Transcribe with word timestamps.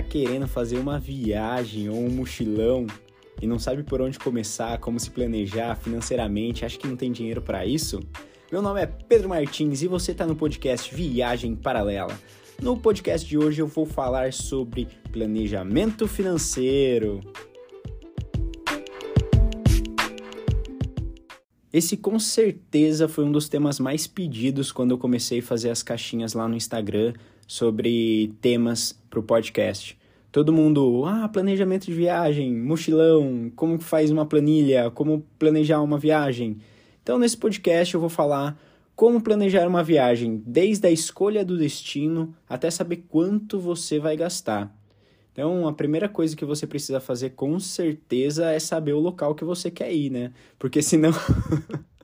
Tá 0.00 0.06
querendo 0.06 0.48
fazer 0.48 0.78
uma 0.78 0.98
viagem 0.98 1.90
ou 1.90 1.98
um 1.98 2.08
mochilão 2.08 2.86
e 3.38 3.46
não 3.46 3.58
sabe 3.58 3.82
por 3.82 4.00
onde 4.00 4.18
começar, 4.18 4.78
como 4.78 4.98
se 4.98 5.10
planejar 5.10 5.76
financeiramente, 5.76 6.64
acha 6.64 6.78
que 6.78 6.88
não 6.88 6.96
tem 6.96 7.12
dinheiro 7.12 7.42
para 7.42 7.66
isso? 7.66 8.00
Meu 8.50 8.62
nome 8.62 8.80
é 8.80 8.86
Pedro 8.86 9.28
Martins 9.28 9.82
e 9.82 9.86
você 9.86 10.12
está 10.12 10.26
no 10.26 10.34
podcast 10.34 10.94
Viagem 10.94 11.54
Paralela. 11.54 12.18
No 12.62 12.78
podcast 12.78 13.28
de 13.28 13.36
hoje 13.36 13.60
eu 13.60 13.66
vou 13.66 13.84
falar 13.84 14.32
sobre 14.32 14.88
planejamento 15.12 16.08
financeiro. 16.08 17.20
Esse 21.70 21.94
com 21.98 22.18
certeza 22.18 23.06
foi 23.06 23.24
um 23.26 23.30
dos 23.30 23.50
temas 23.50 23.78
mais 23.78 24.06
pedidos 24.06 24.72
quando 24.72 24.92
eu 24.92 24.98
comecei 24.98 25.40
a 25.40 25.42
fazer 25.42 25.68
as 25.68 25.82
caixinhas 25.82 26.32
lá 26.32 26.48
no 26.48 26.56
Instagram 26.56 27.12
sobre 27.50 28.32
temas 28.40 28.96
para 29.10 29.18
o 29.18 29.24
podcast. 29.24 29.98
Todo 30.30 30.52
mundo, 30.52 31.04
ah, 31.04 31.28
planejamento 31.28 31.86
de 31.86 31.92
viagem, 31.92 32.54
mochilão, 32.54 33.50
como 33.56 33.76
faz 33.80 34.08
uma 34.12 34.24
planilha, 34.24 34.88
como 34.92 35.26
planejar 35.36 35.82
uma 35.82 35.98
viagem. 35.98 36.58
Então, 37.02 37.18
nesse 37.18 37.36
podcast 37.36 37.92
eu 37.92 37.98
vou 37.98 38.08
falar 38.08 38.56
como 38.94 39.20
planejar 39.20 39.66
uma 39.66 39.82
viagem, 39.82 40.40
desde 40.46 40.86
a 40.86 40.92
escolha 40.92 41.44
do 41.44 41.58
destino 41.58 42.32
até 42.48 42.70
saber 42.70 43.04
quanto 43.08 43.58
você 43.58 43.98
vai 43.98 44.16
gastar. 44.16 44.72
Então, 45.32 45.66
a 45.66 45.72
primeira 45.72 46.08
coisa 46.08 46.36
que 46.36 46.44
você 46.44 46.68
precisa 46.68 47.00
fazer 47.00 47.30
com 47.30 47.58
certeza 47.58 48.48
é 48.52 48.60
saber 48.60 48.92
o 48.92 49.00
local 49.00 49.34
que 49.34 49.44
você 49.44 49.72
quer 49.72 49.92
ir, 49.92 50.08
né? 50.08 50.32
Porque 50.56 50.80
senão. 50.80 51.10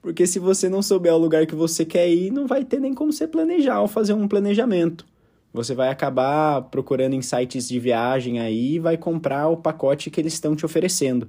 Porque 0.00 0.26
se 0.26 0.38
você 0.38 0.68
não 0.68 0.82
souber 0.82 1.12
o 1.12 1.18
lugar 1.18 1.46
que 1.46 1.54
você 1.54 1.84
quer 1.84 2.08
ir, 2.08 2.30
não 2.30 2.46
vai 2.46 2.64
ter 2.64 2.80
nem 2.80 2.94
como 2.94 3.12
você 3.12 3.26
planejar 3.26 3.80
ou 3.80 3.88
fazer 3.88 4.14
um 4.14 4.28
planejamento. 4.28 5.04
Você 5.52 5.74
vai 5.74 5.88
acabar 5.88 6.62
procurando 6.62 7.14
em 7.14 7.22
sites 7.22 7.68
de 7.68 7.80
viagem 7.80 8.38
aí 8.38 8.74
e 8.74 8.78
vai 8.78 8.96
comprar 8.96 9.48
o 9.48 9.56
pacote 9.56 10.10
que 10.10 10.20
eles 10.20 10.34
estão 10.34 10.54
te 10.54 10.64
oferecendo. 10.64 11.28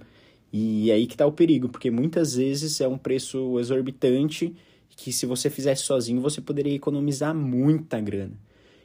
E 0.52 0.92
é 0.92 0.96
aí 0.96 1.08
que 1.08 1.14
está 1.14 1.26
o 1.26 1.32
perigo, 1.32 1.70
porque 1.70 1.90
muitas 1.90 2.36
vezes 2.36 2.82
é 2.82 2.88
um 2.88 2.98
preço 2.98 3.60
exorbitante 3.60 4.56
que 4.90 5.14
se 5.14 5.26
você 5.26 5.50
fizesse 5.50 5.84
sozinho 5.84 6.20
você 6.20 6.42
poderia 6.42 6.76
economizar 6.76 7.34
muita 7.34 8.02
grana. 8.02 8.34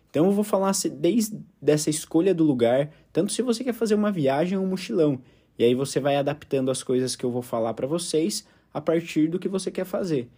Então 0.09 0.27
eu 0.27 0.31
vou 0.31 0.45
falar 0.45 0.73
desde 0.93 1.41
essa 1.67 1.91
escolha 1.91 2.33
do 2.33 2.45
lugar, 2.45 2.91
tanto 3.13 3.33
se 3.33 3.43
você 3.43 3.65
quer 3.65 3.73
fazer 3.73 3.97
uma 3.97 4.13
viagem 4.13 4.57
ou 4.57 4.65
um 4.65 4.69
mochilão. 4.69 5.19
E 5.59 5.65
aí 5.65 5.75
você 5.75 5.99
vai 5.99 6.17
adaptando 6.17 6.71
as 6.71 6.85
coisas 6.85 7.17
que 7.17 7.25
eu 7.25 7.33
vou 7.33 7.43
falar 7.43 7.75
para 7.75 7.87
vocês 7.87 8.47
a 8.75 8.81
partir 8.81 9.29
do 9.29 9.39
que 9.39 9.49
você 9.49 9.71
quer 9.71 9.87
fazer. 9.87 10.29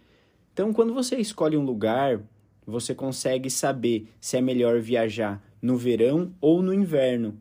Então 0.53 0.71
quando 0.71 0.93
você 0.93 1.17
escolhe 1.17 1.57
um 1.57 1.65
lugar, 1.65 2.21
você 2.65 2.93
consegue 2.95 3.49
saber 3.49 4.07
se 4.21 4.37
é 4.37 4.41
melhor 4.41 4.79
viajar 4.79 5.43
no 5.61 5.75
verão 5.75 6.31
ou 6.39 6.61
no 6.61 6.73
inverno. 6.73 7.35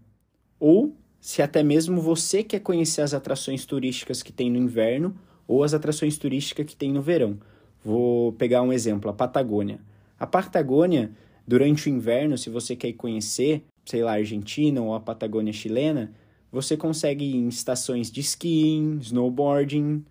Ou 0.58 0.96
se 1.20 1.42
até 1.42 1.62
mesmo 1.62 2.00
você 2.00 2.42
quer 2.42 2.60
conhecer 2.60 3.02
as 3.02 3.12
atrações 3.12 3.66
turísticas 3.66 4.22
que 4.22 4.32
tem 4.32 4.50
no 4.50 4.58
inverno 4.58 5.14
ou 5.46 5.62
as 5.62 5.74
atrações 5.74 6.16
turísticas 6.16 6.64
que 6.64 6.74
tem 6.74 6.90
no 6.90 7.02
verão. 7.02 7.38
Vou 7.84 8.32
pegar 8.32 8.62
um 8.62 8.72
exemplo, 8.72 9.10
a 9.10 9.12
Patagônia. 9.12 9.78
A 10.18 10.26
Patagônia 10.26 11.12
Durante 11.46 11.88
o 11.88 11.92
inverno, 11.92 12.36
se 12.36 12.50
você 12.50 12.74
quer 12.74 12.92
conhecer, 12.94 13.62
sei 13.84 14.02
lá, 14.02 14.12
a 14.12 14.16
Argentina 14.16 14.82
ou 14.82 14.94
a 14.94 15.00
Patagônia 15.00 15.52
chilena, 15.52 16.12
você 16.50 16.76
consegue 16.76 17.24
ir 17.24 17.36
em 17.36 17.48
estações 17.48 18.10
de 18.10 18.20
skiing, 18.20 18.98
snowboarding. 18.98 20.04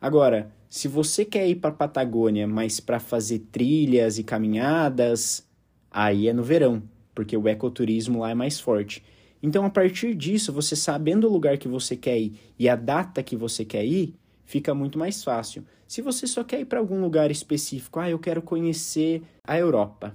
Agora, 0.00 0.52
se 0.68 0.86
você 0.86 1.24
quer 1.24 1.48
ir 1.48 1.56
para 1.56 1.70
a 1.70 1.74
Patagônia, 1.74 2.46
mas 2.46 2.78
para 2.78 3.00
fazer 3.00 3.40
trilhas 3.50 4.18
e 4.18 4.22
caminhadas, 4.22 5.44
aí 5.90 6.28
é 6.28 6.32
no 6.32 6.42
verão, 6.42 6.82
porque 7.14 7.36
o 7.36 7.48
ecoturismo 7.48 8.20
lá 8.20 8.30
é 8.30 8.34
mais 8.34 8.60
forte. 8.60 9.02
Então, 9.42 9.64
a 9.64 9.70
partir 9.70 10.14
disso, 10.14 10.52
você 10.52 10.76
sabendo 10.76 11.26
o 11.26 11.32
lugar 11.32 11.58
que 11.58 11.68
você 11.68 11.96
quer 11.96 12.18
ir 12.18 12.32
e 12.58 12.68
a 12.68 12.76
data 12.76 13.22
que 13.22 13.36
você 13.36 13.64
quer 13.64 13.84
ir, 13.84 14.14
fica 14.44 14.74
muito 14.74 14.98
mais 14.98 15.22
fácil. 15.24 15.64
Se 15.86 16.02
você 16.02 16.26
só 16.26 16.44
quer 16.44 16.60
ir 16.60 16.64
para 16.66 16.80
algum 16.80 17.00
lugar 17.00 17.30
específico, 17.30 17.98
ah, 17.98 18.10
eu 18.10 18.18
quero 18.18 18.42
conhecer 18.42 19.22
a 19.44 19.58
Europa. 19.58 20.14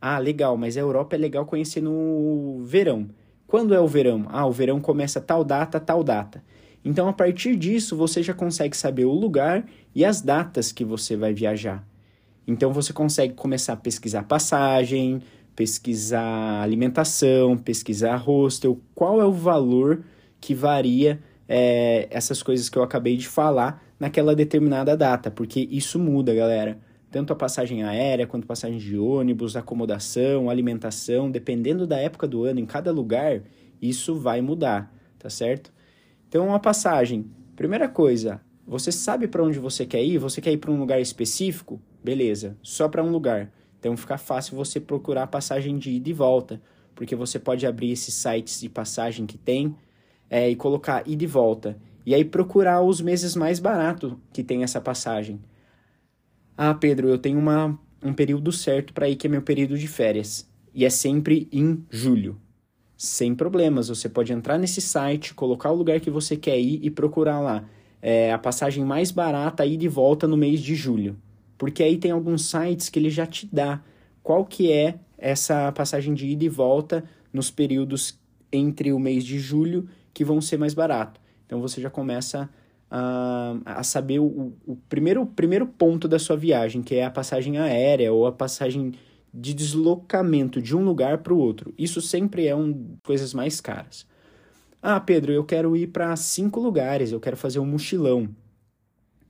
Ah, 0.00 0.18
legal, 0.18 0.56
mas 0.56 0.76
a 0.76 0.80
Europa 0.80 1.16
é 1.16 1.18
legal 1.18 1.46
conhecer 1.46 1.80
no 1.80 2.60
verão. 2.64 3.08
Quando 3.46 3.74
é 3.74 3.80
o 3.80 3.86
verão? 3.86 4.26
Ah, 4.28 4.46
o 4.46 4.52
verão 4.52 4.80
começa 4.80 5.20
tal 5.20 5.42
data, 5.42 5.80
tal 5.80 6.04
data. 6.04 6.44
Então, 6.86 7.08
a 7.08 7.12
partir 7.12 7.56
disso, 7.56 7.96
você 7.96 8.22
já 8.22 8.32
consegue 8.32 8.76
saber 8.76 9.06
o 9.06 9.12
lugar 9.12 9.66
e 9.92 10.04
as 10.04 10.20
datas 10.22 10.70
que 10.70 10.84
você 10.84 11.16
vai 11.16 11.34
viajar. 11.34 11.84
Então, 12.46 12.72
você 12.72 12.92
consegue 12.92 13.34
começar 13.34 13.72
a 13.72 13.76
pesquisar 13.76 14.22
passagem, 14.22 15.20
pesquisar 15.56 16.62
alimentação, 16.62 17.58
pesquisar 17.58 18.14
hostel, 18.14 18.80
qual 18.94 19.20
é 19.20 19.24
o 19.24 19.32
valor 19.32 20.04
que 20.40 20.54
varia 20.54 21.18
é, 21.48 22.06
essas 22.08 22.40
coisas 22.40 22.68
que 22.68 22.78
eu 22.78 22.84
acabei 22.84 23.16
de 23.16 23.26
falar 23.26 23.82
naquela 23.98 24.32
determinada 24.32 24.96
data, 24.96 25.28
porque 25.28 25.66
isso 25.68 25.98
muda, 25.98 26.32
galera 26.32 26.78
tanto 27.10 27.32
a 27.32 27.36
passagem 27.36 27.82
aérea 27.82 28.26
quanto 28.26 28.46
passagem 28.46 28.78
de 28.78 28.98
ônibus, 28.98 29.56
acomodação, 29.56 30.50
alimentação, 30.50 31.30
dependendo 31.30 31.86
da 31.86 31.96
época 31.96 32.28
do 32.28 32.44
ano, 32.44 32.60
em 32.60 32.66
cada 32.66 32.92
lugar, 32.92 33.42
isso 33.80 34.16
vai 34.16 34.42
mudar, 34.42 34.92
tá 35.18 35.30
certo? 35.30 35.72
Então, 36.28 36.54
a 36.54 36.58
passagem, 36.58 37.30
primeira 37.54 37.88
coisa, 37.88 38.40
você 38.66 38.90
sabe 38.90 39.28
para 39.28 39.42
onde 39.42 39.58
você 39.58 39.86
quer 39.86 40.02
ir? 40.02 40.18
Você 40.18 40.40
quer 40.40 40.52
ir 40.52 40.56
para 40.58 40.72
um 40.72 40.78
lugar 40.78 41.00
específico? 41.00 41.80
Beleza, 42.02 42.56
só 42.62 42.88
para 42.88 43.02
um 43.02 43.10
lugar. 43.10 43.52
Então, 43.78 43.96
fica 43.96 44.18
fácil 44.18 44.56
você 44.56 44.80
procurar 44.80 45.22
a 45.22 45.28
passagem 45.28 45.78
de 45.78 45.90
ida 45.90 46.10
e 46.10 46.12
volta, 46.12 46.60
porque 46.94 47.14
você 47.14 47.38
pode 47.38 47.66
abrir 47.66 47.92
esses 47.92 48.12
sites 48.14 48.60
de 48.60 48.68
passagem 48.68 49.24
que 49.24 49.38
tem 49.38 49.76
é, 50.28 50.50
e 50.50 50.56
colocar 50.56 51.06
ida 51.06 51.22
e 51.22 51.26
volta. 51.26 51.78
E 52.04 52.14
aí 52.14 52.24
procurar 52.24 52.82
os 52.82 53.00
meses 53.00 53.36
mais 53.36 53.60
baratos 53.60 54.14
que 54.32 54.42
tem 54.42 54.62
essa 54.62 54.80
passagem. 54.80 55.40
Ah, 56.56 56.74
Pedro, 56.74 57.08
eu 57.08 57.18
tenho 57.18 57.38
uma, 57.38 57.78
um 58.02 58.12
período 58.12 58.50
certo 58.50 58.92
para 58.92 59.08
ir, 59.08 59.16
que 59.16 59.26
é 59.26 59.30
meu 59.30 59.42
período 59.42 59.78
de 59.78 59.86
férias. 59.86 60.48
E 60.74 60.84
é 60.84 60.90
sempre 60.90 61.48
em 61.52 61.84
julho. 61.90 62.40
Sem 62.96 63.34
problemas, 63.34 63.88
você 63.88 64.08
pode 64.08 64.32
entrar 64.32 64.56
nesse 64.56 64.80
site, 64.80 65.34
colocar 65.34 65.70
o 65.70 65.74
lugar 65.74 66.00
que 66.00 66.10
você 66.10 66.36
quer 66.36 66.58
ir 66.58 66.80
e 66.82 66.90
procurar 66.90 67.40
lá 67.40 67.64
é, 68.00 68.32
a 68.32 68.38
passagem 68.38 68.84
mais 68.84 69.10
barata 69.10 69.62
aí 69.62 69.76
de 69.76 69.88
volta 69.88 70.26
no 70.26 70.36
mês 70.36 70.60
de 70.60 70.74
julho. 70.74 71.16
Porque 71.58 71.82
aí 71.82 71.98
tem 71.98 72.10
alguns 72.10 72.48
sites 72.48 72.88
que 72.88 72.98
ele 72.98 73.10
já 73.10 73.26
te 73.26 73.48
dá 73.52 73.82
qual 74.22 74.44
que 74.44 74.72
é 74.72 74.98
essa 75.18 75.70
passagem 75.72 76.14
de 76.14 76.26
ida 76.26 76.44
e 76.44 76.48
volta 76.48 77.04
nos 77.32 77.50
períodos 77.50 78.18
entre 78.52 78.92
o 78.92 78.98
mês 78.98 79.24
de 79.24 79.38
julho 79.38 79.88
que 80.14 80.24
vão 80.24 80.40
ser 80.40 80.58
mais 80.58 80.72
barato. 80.72 81.20
Então 81.46 81.60
você 81.60 81.80
já 81.80 81.90
começa 81.90 82.48
a, 82.90 83.56
a 83.64 83.82
saber 83.82 84.20
o, 84.20 84.52
o 84.66 84.76
primeiro, 84.88 85.26
primeiro 85.26 85.66
ponto 85.66 86.08
da 86.08 86.18
sua 86.18 86.36
viagem, 86.36 86.82
que 86.82 86.94
é 86.94 87.04
a 87.04 87.10
passagem 87.10 87.58
aérea 87.58 88.12
ou 88.12 88.26
a 88.26 88.32
passagem 88.32 88.92
de 89.36 89.52
deslocamento 89.52 90.62
de 90.62 90.76
um 90.76 90.84
lugar 90.84 91.18
para 91.18 91.34
o 91.34 91.38
outro. 91.38 91.74
Isso 91.76 92.00
sempre 92.00 92.46
é 92.46 92.56
um 92.56 92.96
coisas 93.04 93.34
mais 93.34 93.60
caras. 93.60 94.06
Ah, 94.82 94.98
Pedro, 95.00 95.32
eu 95.32 95.44
quero 95.44 95.76
ir 95.76 95.88
para 95.88 96.14
cinco 96.16 96.60
lugares, 96.60 97.12
eu 97.12 97.20
quero 97.20 97.36
fazer 97.36 97.58
um 97.58 97.66
mochilão. 97.66 98.28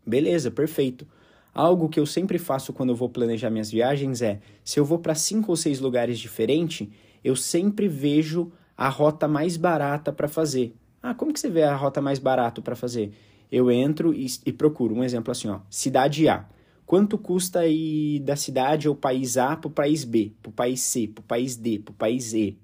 Beleza, 0.06 0.50
perfeito. 0.50 1.06
Algo 1.52 1.88
que 1.88 1.98
eu 1.98 2.06
sempre 2.06 2.38
faço 2.38 2.72
quando 2.72 2.90
eu 2.90 2.96
vou 2.96 3.08
planejar 3.08 3.50
minhas 3.50 3.70
viagens 3.70 4.22
é, 4.22 4.40
se 4.64 4.78
eu 4.78 4.84
vou 4.84 4.98
para 4.98 5.14
cinco 5.14 5.50
ou 5.50 5.56
seis 5.56 5.80
lugares 5.80 6.18
diferentes, 6.18 6.86
eu 7.24 7.34
sempre 7.34 7.88
vejo 7.88 8.52
a 8.76 8.88
rota 8.88 9.26
mais 9.26 9.56
barata 9.56 10.12
para 10.12 10.28
fazer. 10.28 10.74
Ah, 11.02 11.14
como 11.14 11.32
que 11.32 11.40
você 11.40 11.48
vê 11.48 11.62
a 11.62 11.74
rota 11.74 12.00
mais 12.00 12.18
barata 12.18 12.60
para 12.60 12.76
fazer? 12.76 13.12
eu 13.50 13.70
entro 13.70 14.12
e, 14.12 14.26
e 14.44 14.52
procuro 14.52 14.94
um 14.94 15.04
exemplo 15.04 15.30
assim, 15.30 15.48
ó, 15.48 15.60
cidade 15.70 16.28
A. 16.28 16.44
Quanto 16.86 17.18
custa 17.18 17.66
ir 17.66 18.20
da 18.20 18.36
cidade 18.36 18.88
ou 18.88 18.94
país 18.94 19.36
A 19.36 19.56
para 19.56 19.66
o 19.66 19.70
país 19.70 20.04
B, 20.04 20.32
para 20.40 20.50
o 20.50 20.52
país 20.52 20.80
C, 20.80 21.08
para 21.08 21.20
o 21.20 21.24
país 21.24 21.56
D, 21.56 21.80
para 21.80 21.90
o 21.90 21.94
país 21.94 22.32
E? 22.32 22.56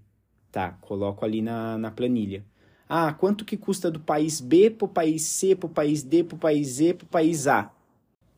Tá, 0.52 0.78
coloco 0.80 1.24
ali 1.24 1.42
na, 1.42 1.76
na 1.76 1.90
planilha. 1.90 2.44
Ah, 2.88 3.12
quanto 3.12 3.44
que 3.44 3.56
custa 3.56 3.90
do 3.90 3.98
país 3.98 4.40
B 4.40 4.70
para 4.70 4.84
o 4.84 4.88
país 4.88 5.22
C, 5.22 5.56
para 5.56 5.66
o 5.66 5.70
país 5.70 6.04
D, 6.04 6.22
para 6.22 6.36
o 6.36 6.38
país 6.38 6.78
E, 6.78 6.94
para 6.94 7.04
o 7.04 7.08
país 7.08 7.48
A? 7.48 7.72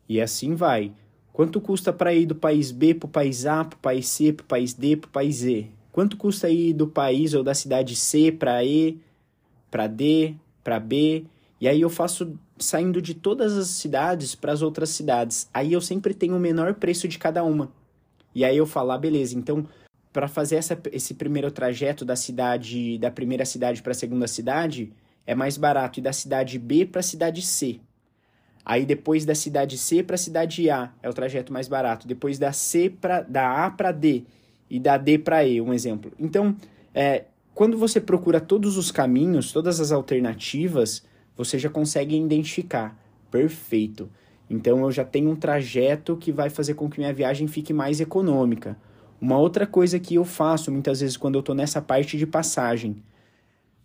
E 0.09 0.19
assim 0.19 0.55
vai. 0.55 0.91
Quanto 1.31 1.61
custa 1.61 1.93
para 1.93 2.13
ir 2.15 2.25
do 2.25 2.35
país 2.35 2.71
B 2.71 2.95
para 2.95 3.05
o 3.05 3.09
país 3.09 3.45
A, 3.45 3.63
para 3.63 3.77
o 3.77 3.79
país 3.79 4.07
C, 4.07 4.33
para 4.33 4.43
o 4.43 4.47
país 4.47 4.73
D, 4.73 4.97
para 4.97 5.07
o 5.07 5.11
país 5.11 5.43
E? 5.43 5.69
Quanto 5.91 6.17
custa 6.17 6.49
ir 6.49 6.73
do 6.73 6.87
país 6.87 7.35
ou 7.35 7.43
da 7.43 7.53
cidade 7.53 7.95
C 7.95 8.31
para 8.31 8.63
E, 8.65 8.99
para 9.69 9.85
D, 9.85 10.35
para 10.63 10.79
B 10.79 11.25
e 11.59 11.67
aí 11.67 11.81
eu 11.81 11.89
faço 11.89 12.37
saindo 12.57 13.01
de 13.01 13.13
todas 13.13 13.57
as 13.57 13.67
cidades 13.67 14.35
para 14.35 14.51
as 14.51 14.61
outras 14.61 14.89
cidades. 14.89 15.49
Aí 15.53 15.73
eu 15.73 15.81
sempre 15.81 16.13
tenho 16.13 16.35
o 16.35 16.39
menor 16.39 16.73
preço 16.75 17.07
de 17.07 17.17
cada 17.17 17.43
uma. 17.43 17.71
E 18.33 18.43
aí 18.43 18.57
eu 18.57 18.65
falo, 18.65 18.91
ah, 18.91 18.97
beleza, 18.97 19.37
então 19.37 19.67
para 20.11 20.29
fazer 20.29 20.55
essa, 20.55 20.79
esse 20.93 21.13
primeiro 21.13 21.51
trajeto 21.51 22.05
da 22.05 22.15
cidade, 22.15 22.97
da 22.97 23.11
primeira 23.11 23.45
cidade 23.45 23.81
para 23.81 23.91
a 23.91 23.95
segunda 23.95 24.27
cidade, 24.27 24.93
é 25.27 25.35
mais 25.35 25.57
barato 25.57 25.99
ir 25.99 26.03
da 26.03 26.13
cidade 26.13 26.57
B 26.57 26.85
para 26.85 27.01
a 27.01 27.03
cidade 27.03 27.41
C. 27.41 27.81
Aí 28.63 28.85
depois 28.85 29.25
da 29.25 29.35
cidade 29.35 29.77
C 29.77 30.01
para 30.01 30.15
a 30.15 30.17
cidade 30.17 30.69
A 30.69 30.93
é 31.03 31.09
o 31.09 31.13
trajeto 31.13 31.51
mais 31.51 31.67
barato. 31.67 32.07
Depois 32.07 32.39
da 32.39 32.53
C 32.53 32.89
para 32.89 33.21
da 33.21 33.65
A 33.65 33.69
para 33.69 33.91
D 33.91 34.23
e 34.69 34.79
da 34.79 34.97
D 34.97 35.19
para 35.19 35.45
E, 35.45 35.59
um 35.59 35.73
exemplo. 35.73 36.11
Então, 36.17 36.55
é, 36.93 37.25
quando 37.53 37.77
você 37.77 37.99
procura 37.99 38.39
todos 38.39 38.77
os 38.77 38.91
caminhos, 38.91 39.51
todas 39.51 39.79
as 39.79 39.91
alternativas, 39.91 41.03
você 41.35 41.59
já 41.59 41.69
consegue 41.69 42.15
identificar. 42.15 42.97
Perfeito. 43.29 44.09
Então 44.49 44.79
eu 44.81 44.91
já 44.91 45.03
tenho 45.03 45.29
um 45.29 45.35
trajeto 45.35 46.15
que 46.15 46.31
vai 46.31 46.49
fazer 46.49 46.75
com 46.75 46.89
que 46.89 46.99
minha 46.99 47.13
viagem 47.13 47.47
fique 47.47 47.73
mais 47.73 47.99
econômica. 47.99 48.77
Uma 49.19 49.37
outra 49.37 49.65
coisa 49.65 49.99
que 49.99 50.15
eu 50.15 50.25
faço 50.25 50.71
muitas 50.71 50.99
vezes 50.99 51.17
quando 51.17 51.35
eu 51.35 51.39
estou 51.39 51.55
nessa 51.55 51.81
parte 51.81 52.17
de 52.17 52.27
passagem, 52.27 52.97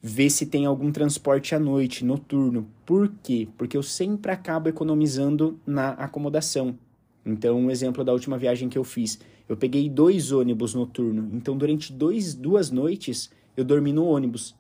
ver 0.02 0.30
se 0.30 0.46
tem 0.46 0.66
algum 0.66 0.90
transporte 0.90 1.54
à 1.54 1.58
noite, 1.58 2.04
noturno. 2.04 2.66
Por 2.84 3.12
quê? 3.22 3.48
Porque 3.56 3.76
eu 3.76 3.82
sempre 3.82 4.32
acabo 4.32 4.68
economizando 4.68 5.58
na 5.66 5.90
acomodação. 5.90 6.78
Então, 7.24 7.58
um 7.58 7.70
exemplo 7.70 8.02
da 8.02 8.12
última 8.12 8.38
viagem 8.38 8.68
que 8.68 8.78
eu 8.78 8.84
fiz, 8.84 9.20
eu 9.48 9.56
peguei 9.56 9.88
dois 9.88 10.32
ônibus 10.32 10.74
noturno. 10.74 11.30
Então, 11.32 11.56
durante 11.56 11.92
dois, 11.92 12.34
duas 12.34 12.70
noites, 12.70 13.30
eu 13.56 13.64
dormi 13.64 13.92
no 13.92 14.04
ônibus. 14.06 14.54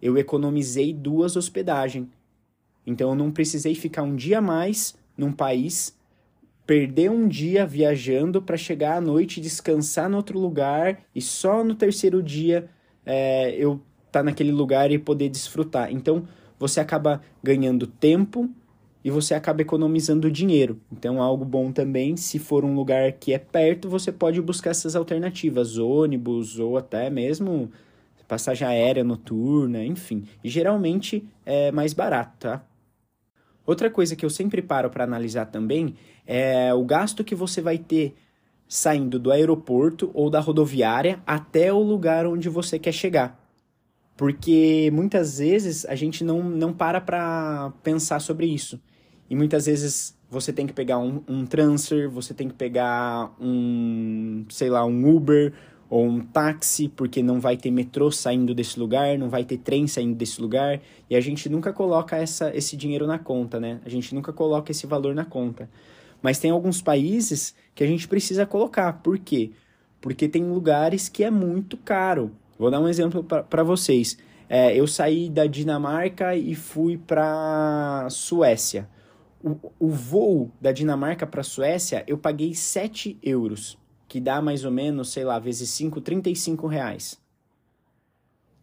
Eu 0.00 0.16
economizei 0.16 0.92
duas 0.92 1.36
hospedagens. 1.36 2.06
Então, 2.86 3.10
eu 3.10 3.14
não 3.14 3.30
precisei 3.30 3.74
ficar 3.74 4.02
um 4.02 4.14
dia 4.14 4.40
mais 4.40 4.94
num 5.16 5.32
país, 5.32 5.96
perder 6.66 7.10
um 7.10 7.26
dia 7.26 7.66
viajando 7.66 8.40
para 8.40 8.56
chegar 8.56 8.96
à 8.96 9.00
noite, 9.00 9.40
descansar 9.40 10.08
no 10.08 10.16
outro 10.16 10.38
lugar 10.38 11.00
e 11.14 11.20
só 11.20 11.64
no 11.64 11.74
terceiro 11.74 12.22
dia 12.22 12.68
é, 13.04 13.54
eu 13.56 13.80
estar 14.06 14.20
tá 14.20 14.22
naquele 14.22 14.52
lugar 14.52 14.90
e 14.90 14.98
poder 14.98 15.28
desfrutar. 15.28 15.92
Então, 15.92 16.26
você 16.58 16.80
acaba 16.80 17.20
ganhando 17.42 17.86
tempo 17.86 18.48
e 19.04 19.10
você 19.10 19.34
acaba 19.34 19.62
economizando 19.62 20.30
dinheiro. 20.30 20.80
Então, 20.90 21.22
algo 21.22 21.44
bom 21.44 21.70
também, 21.70 22.16
se 22.16 22.38
for 22.38 22.64
um 22.64 22.74
lugar 22.74 23.12
que 23.12 23.32
é 23.32 23.38
perto, 23.38 23.88
você 23.88 24.10
pode 24.10 24.40
buscar 24.40 24.70
essas 24.70 24.96
alternativas, 24.96 25.78
ônibus 25.78 26.58
ou 26.58 26.76
até 26.76 27.08
mesmo 27.10 27.70
passagem 28.26 28.66
aérea 28.66 29.04
noturna, 29.04 29.84
enfim. 29.84 30.24
E 30.42 30.48
geralmente 30.48 31.24
é 31.44 31.70
mais 31.70 31.92
barato, 31.92 32.32
tá? 32.40 32.64
Outra 33.66 33.90
coisa 33.90 34.14
que 34.14 34.24
eu 34.24 34.30
sempre 34.30 34.62
paro 34.62 34.88
para 34.88 35.04
analisar 35.04 35.46
também 35.46 35.96
é 36.24 36.72
o 36.72 36.84
gasto 36.84 37.24
que 37.24 37.34
você 37.34 37.60
vai 37.60 37.76
ter 37.76 38.14
saindo 38.68 39.18
do 39.18 39.30
aeroporto 39.30 40.10
ou 40.14 40.30
da 40.30 40.40
rodoviária 40.40 41.20
até 41.26 41.72
o 41.72 41.80
lugar 41.80 42.26
onde 42.26 42.48
você 42.48 42.78
quer 42.78 42.92
chegar. 42.92 43.42
Porque 44.16 44.90
muitas 44.92 45.38
vezes 45.38 45.84
a 45.84 45.94
gente 45.94 46.24
não, 46.24 46.42
não 46.42 46.72
para 46.72 47.00
para 47.00 47.72
pensar 47.82 48.20
sobre 48.20 48.46
isso. 48.46 48.80
E 49.28 49.34
muitas 49.34 49.66
vezes 49.66 50.16
você 50.30 50.52
tem 50.52 50.66
que 50.66 50.72
pegar 50.72 50.98
um, 50.98 51.22
um 51.28 51.44
transfer, 51.44 52.08
você 52.08 52.32
tem 52.32 52.48
que 52.48 52.54
pegar 52.54 53.34
um, 53.40 54.44
sei 54.48 54.70
lá, 54.70 54.84
um 54.84 55.14
Uber 55.14 55.52
ou 55.88 56.04
um 56.04 56.20
táxi, 56.20 56.88
porque 56.88 57.22
não 57.22 57.40
vai 57.40 57.56
ter 57.56 57.70
metrô 57.70 58.10
saindo 58.10 58.54
desse 58.54 58.78
lugar, 58.78 59.16
não 59.18 59.28
vai 59.28 59.44
ter 59.44 59.58
trem 59.58 59.86
saindo 59.86 60.14
desse 60.14 60.40
lugar, 60.40 60.80
e 61.08 61.14
a 61.14 61.20
gente 61.20 61.48
nunca 61.48 61.72
coloca 61.72 62.16
essa, 62.16 62.54
esse 62.56 62.76
dinheiro 62.76 63.06
na 63.06 63.18
conta, 63.18 63.60
né? 63.60 63.80
A 63.84 63.88
gente 63.88 64.14
nunca 64.14 64.32
coloca 64.32 64.72
esse 64.72 64.86
valor 64.86 65.14
na 65.14 65.24
conta. 65.24 65.68
Mas 66.20 66.38
tem 66.38 66.50
alguns 66.50 66.82
países 66.82 67.54
que 67.74 67.84
a 67.84 67.86
gente 67.86 68.08
precisa 68.08 68.44
colocar. 68.44 68.94
Por 68.94 69.18
quê? 69.18 69.52
Porque 70.00 70.28
tem 70.28 70.44
lugares 70.44 71.08
que 71.08 71.22
é 71.22 71.30
muito 71.30 71.76
caro. 71.76 72.32
Vou 72.58 72.70
dar 72.70 72.80
um 72.80 72.88
exemplo 72.88 73.22
para 73.22 73.62
vocês. 73.62 74.18
É, 74.48 74.74
eu 74.74 74.86
saí 74.86 75.28
da 75.28 75.46
Dinamarca 75.46 76.34
e 76.34 76.54
fui 76.54 76.96
para 76.96 78.06
Suécia. 78.10 78.88
O, 79.42 79.56
o 79.78 79.88
voo 79.88 80.50
da 80.60 80.72
Dinamarca 80.72 81.26
para 81.26 81.42
Suécia 81.42 82.02
eu 82.06 82.16
paguei 82.16 82.54
7 82.54 83.18
euros, 83.22 83.78
que 84.08 84.20
dá 84.20 84.40
mais 84.40 84.64
ou 84.64 84.70
menos, 84.70 85.10
sei 85.10 85.24
lá, 85.24 85.38
vezes 85.38 85.68
5, 85.70 86.00
35 86.00 86.66
reais. 86.66 87.18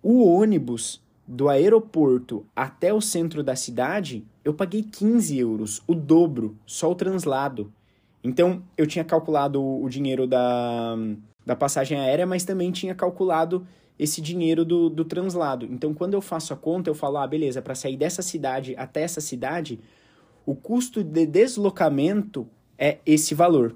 O 0.01 0.25
ônibus 0.27 1.01
do 1.27 1.49
aeroporto 1.49 2.45
até 2.55 2.93
o 2.93 3.01
centro 3.01 3.43
da 3.43 3.55
cidade, 3.55 4.25
eu 4.43 4.53
paguei 4.53 4.83
15 4.83 5.37
euros, 5.37 5.81
o 5.87 5.95
dobro, 5.95 6.57
só 6.65 6.91
o 6.91 6.95
translado. 6.95 7.71
Então, 8.23 8.63
eu 8.77 8.85
tinha 8.85 9.03
calculado 9.03 9.61
o 9.61 9.87
dinheiro 9.89 10.27
da, 10.27 10.95
da 11.45 11.55
passagem 11.55 11.97
aérea, 11.97 12.25
mas 12.25 12.45
também 12.45 12.71
tinha 12.71 12.95
calculado 12.95 13.65
esse 13.97 14.21
dinheiro 14.21 14.65
do, 14.65 14.89
do 14.89 15.05
translado. 15.05 15.65
Então, 15.69 15.93
quando 15.93 16.13
eu 16.13 16.21
faço 16.21 16.53
a 16.53 16.57
conta, 16.57 16.89
eu 16.89 16.95
falo, 16.95 17.17
ah, 17.17 17.27
beleza, 17.27 17.61
para 17.61 17.75
sair 17.75 17.95
dessa 17.95 18.21
cidade 18.21 18.75
até 18.77 19.01
essa 19.01 19.21
cidade, 19.21 19.79
o 20.45 20.55
custo 20.55 21.03
de 21.03 21.25
deslocamento 21.25 22.47
é 22.77 22.97
esse 23.05 23.35
valor. 23.35 23.75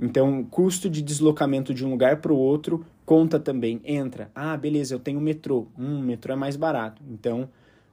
Então, 0.00 0.44
custo 0.44 0.90
de 0.90 1.00
deslocamento 1.00 1.72
de 1.72 1.84
um 1.84 1.90
lugar 1.90 2.18
para 2.18 2.32
o 2.32 2.36
outro 2.36 2.84
conta 3.04 3.38
também, 3.38 3.80
entra. 3.84 4.30
Ah, 4.34 4.56
beleza, 4.56 4.94
eu 4.94 4.98
tenho 4.98 5.20
metrô. 5.20 5.68
Hum, 5.78 6.00
metrô 6.00 6.32
é 6.32 6.36
mais 6.36 6.56
barato. 6.56 7.02
Então, 7.08 7.48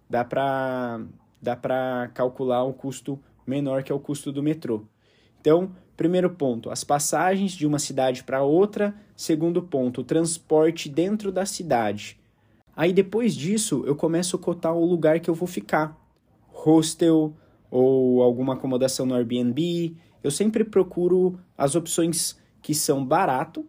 dá 0.10 0.24
para 0.24 1.02
dá 1.42 1.56
para 1.56 2.10
calcular 2.14 2.64
um 2.64 2.72
custo 2.72 3.20
menor 3.46 3.84
que 3.84 3.92
é 3.92 3.96
o 3.96 4.00
custo 4.00 4.32
do 4.32 4.42
metrô. 4.42 4.84
Então, 5.40 5.72
primeiro 5.96 6.30
ponto, 6.30 6.70
as 6.70 6.84
passagens 6.84 7.52
de 7.52 7.68
uma 7.68 7.80
cidade 7.80 8.24
para 8.24 8.42
outra. 8.42 8.96
Segundo 9.16 9.62
ponto, 9.62 10.02
o 10.02 10.04
transporte 10.04 10.90
dentro 10.90 11.32
da 11.32 11.46
cidade. 11.46 12.20
Aí 12.76 12.92
depois 12.92 13.36
disso, 13.36 13.84
eu 13.86 13.96
começo 13.96 14.36
a 14.36 14.40
cotar 14.40 14.74
o 14.74 14.86
lugar 14.86 15.20
que 15.20 15.30
eu 15.30 15.36
vou 15.36 15.48
ficar. 15.48 15.96
Hostel 16.48 17.34
ou 17.70 18.22
alguma 18.24 18.54
acomodação 18.54 19.06
no 19.06 19.14
Airbnb. 19.14 19.96
Eu 20.24 20.32
sempre 20.32 20.64
procuro 20.64 21.38
as 21.58 21.76
opções 21.76 22.40
que 22.62 22.74
são 22.74 23.06
barato, 23.06 23.66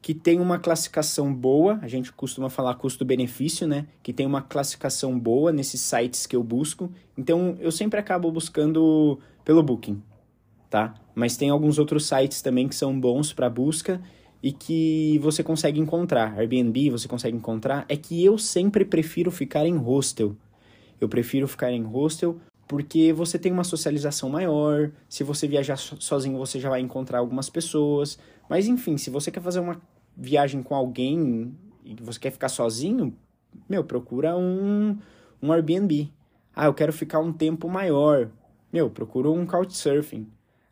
que 0.00 0.14
tem 0.14 0.40
uma 0.40 0.58
classificação 0.58 1.34
boa, 1.34 1.78
a 1.82 1.88
gente 1.88 2.12
costuma 2.12 2.48
falar 2.48 2.74
custo-benefício, 2.76 3.66
né? 3.66 3.86
Que 4.02 4.12
tem 4.12 4.24
uma 4.24 4.40
classificação 4.40 5.18
boa 5.18 5.52
nesses 5.52 5.80
sites 5.80 6.26
que 6.26 6.34
eu 6.34 6.42
busco. 6.42 6.90
Então 7.18 7.56
eu 7.60 7.70
sempre 7.70 8.00
acabo 8.00 8.30
buscando 8.32 9.18
pelo 9.44 9.62
Booking 9.62 10.00
tá? 10.70 10.94
Mas 11.14 11.36
tem 11.36 11.50
alguns 11.50 11.78
outros 11.78 12.06
sites 12.06 12.40
também 12.40 12.68
que 12.68 12.76
são 12.76 12.98
bons 12.98 13.32
para 13.32 13.50
busca 13.50 14.00
e 14.42 14.52
que 14.52 15.18
você 15.18 15.42
consegue 15.42 15.80
encontrar. 15.80 16.38
Airbnb 16.38 16.90
você 16.90 17.08
consegue 17.08 17.36
encontrar. 17.36 17.84
É 17.88 17.96
que 17.96 18.24
eu 18.24 18.38
sempre 18.38 18.84
prefiro 18.84 19.30
ficar 19.30 19.66
em 19.66 19.76
hostel. 19.76 20.36
Eu 21.00 21.08
prefiro 21.08 21.48
ficar 21.48 21.72
em 21.72 21.82
hostel 21.82 22.38
porque 22.70 23.12
você 23.12 23.36
tem 23.36 23.50
uma 23.50 23.64
socialização 23.64 24.30
maior. 24.30 24.92
Se 25.08 25.24
você 25.24 25.48
viajar 25.48 25.76
sozinho, 25.76 26.38
você 26.38 26.60
já 26.60 26.70
vai 26.70 26.80
encontrar 26.80 27.18
algumas 27.18 27.50
pessoas. 27.50 28.16
Mas 28.48 28.68
enfim, 28.68 28.96
se 28.96 29.10
você 29.10 29.28
quer 29.28 29.40
fazer 29.40 29.58
uma 29.58 29.82
viagem 30.16 30.62
com 30.62 30.72
alguém 30.72 31.52
e 31.84 31.96
você 32.00 32.20
quer 32.20 32.30
ficar 32.30 32.48
sozinho, 32.48 33.12
meu, 33.68 33.82
procura 33.82 34.36
um, 34.36 34.96
um 35.42 35.52
Airbnb. 35.52 36.12
Ah, 36.54 36.66
eu 36.66 36.72
quero 36.72 36.92
ficar 36.92 37.18
um 37.18 37.32
tempo 37.32 37.68
maior. 37.68 38.30
Meu, 38.72 38.88
procura 38.88 39.28
um 39.28 39.44
Couchsurfing. 39.44 40.28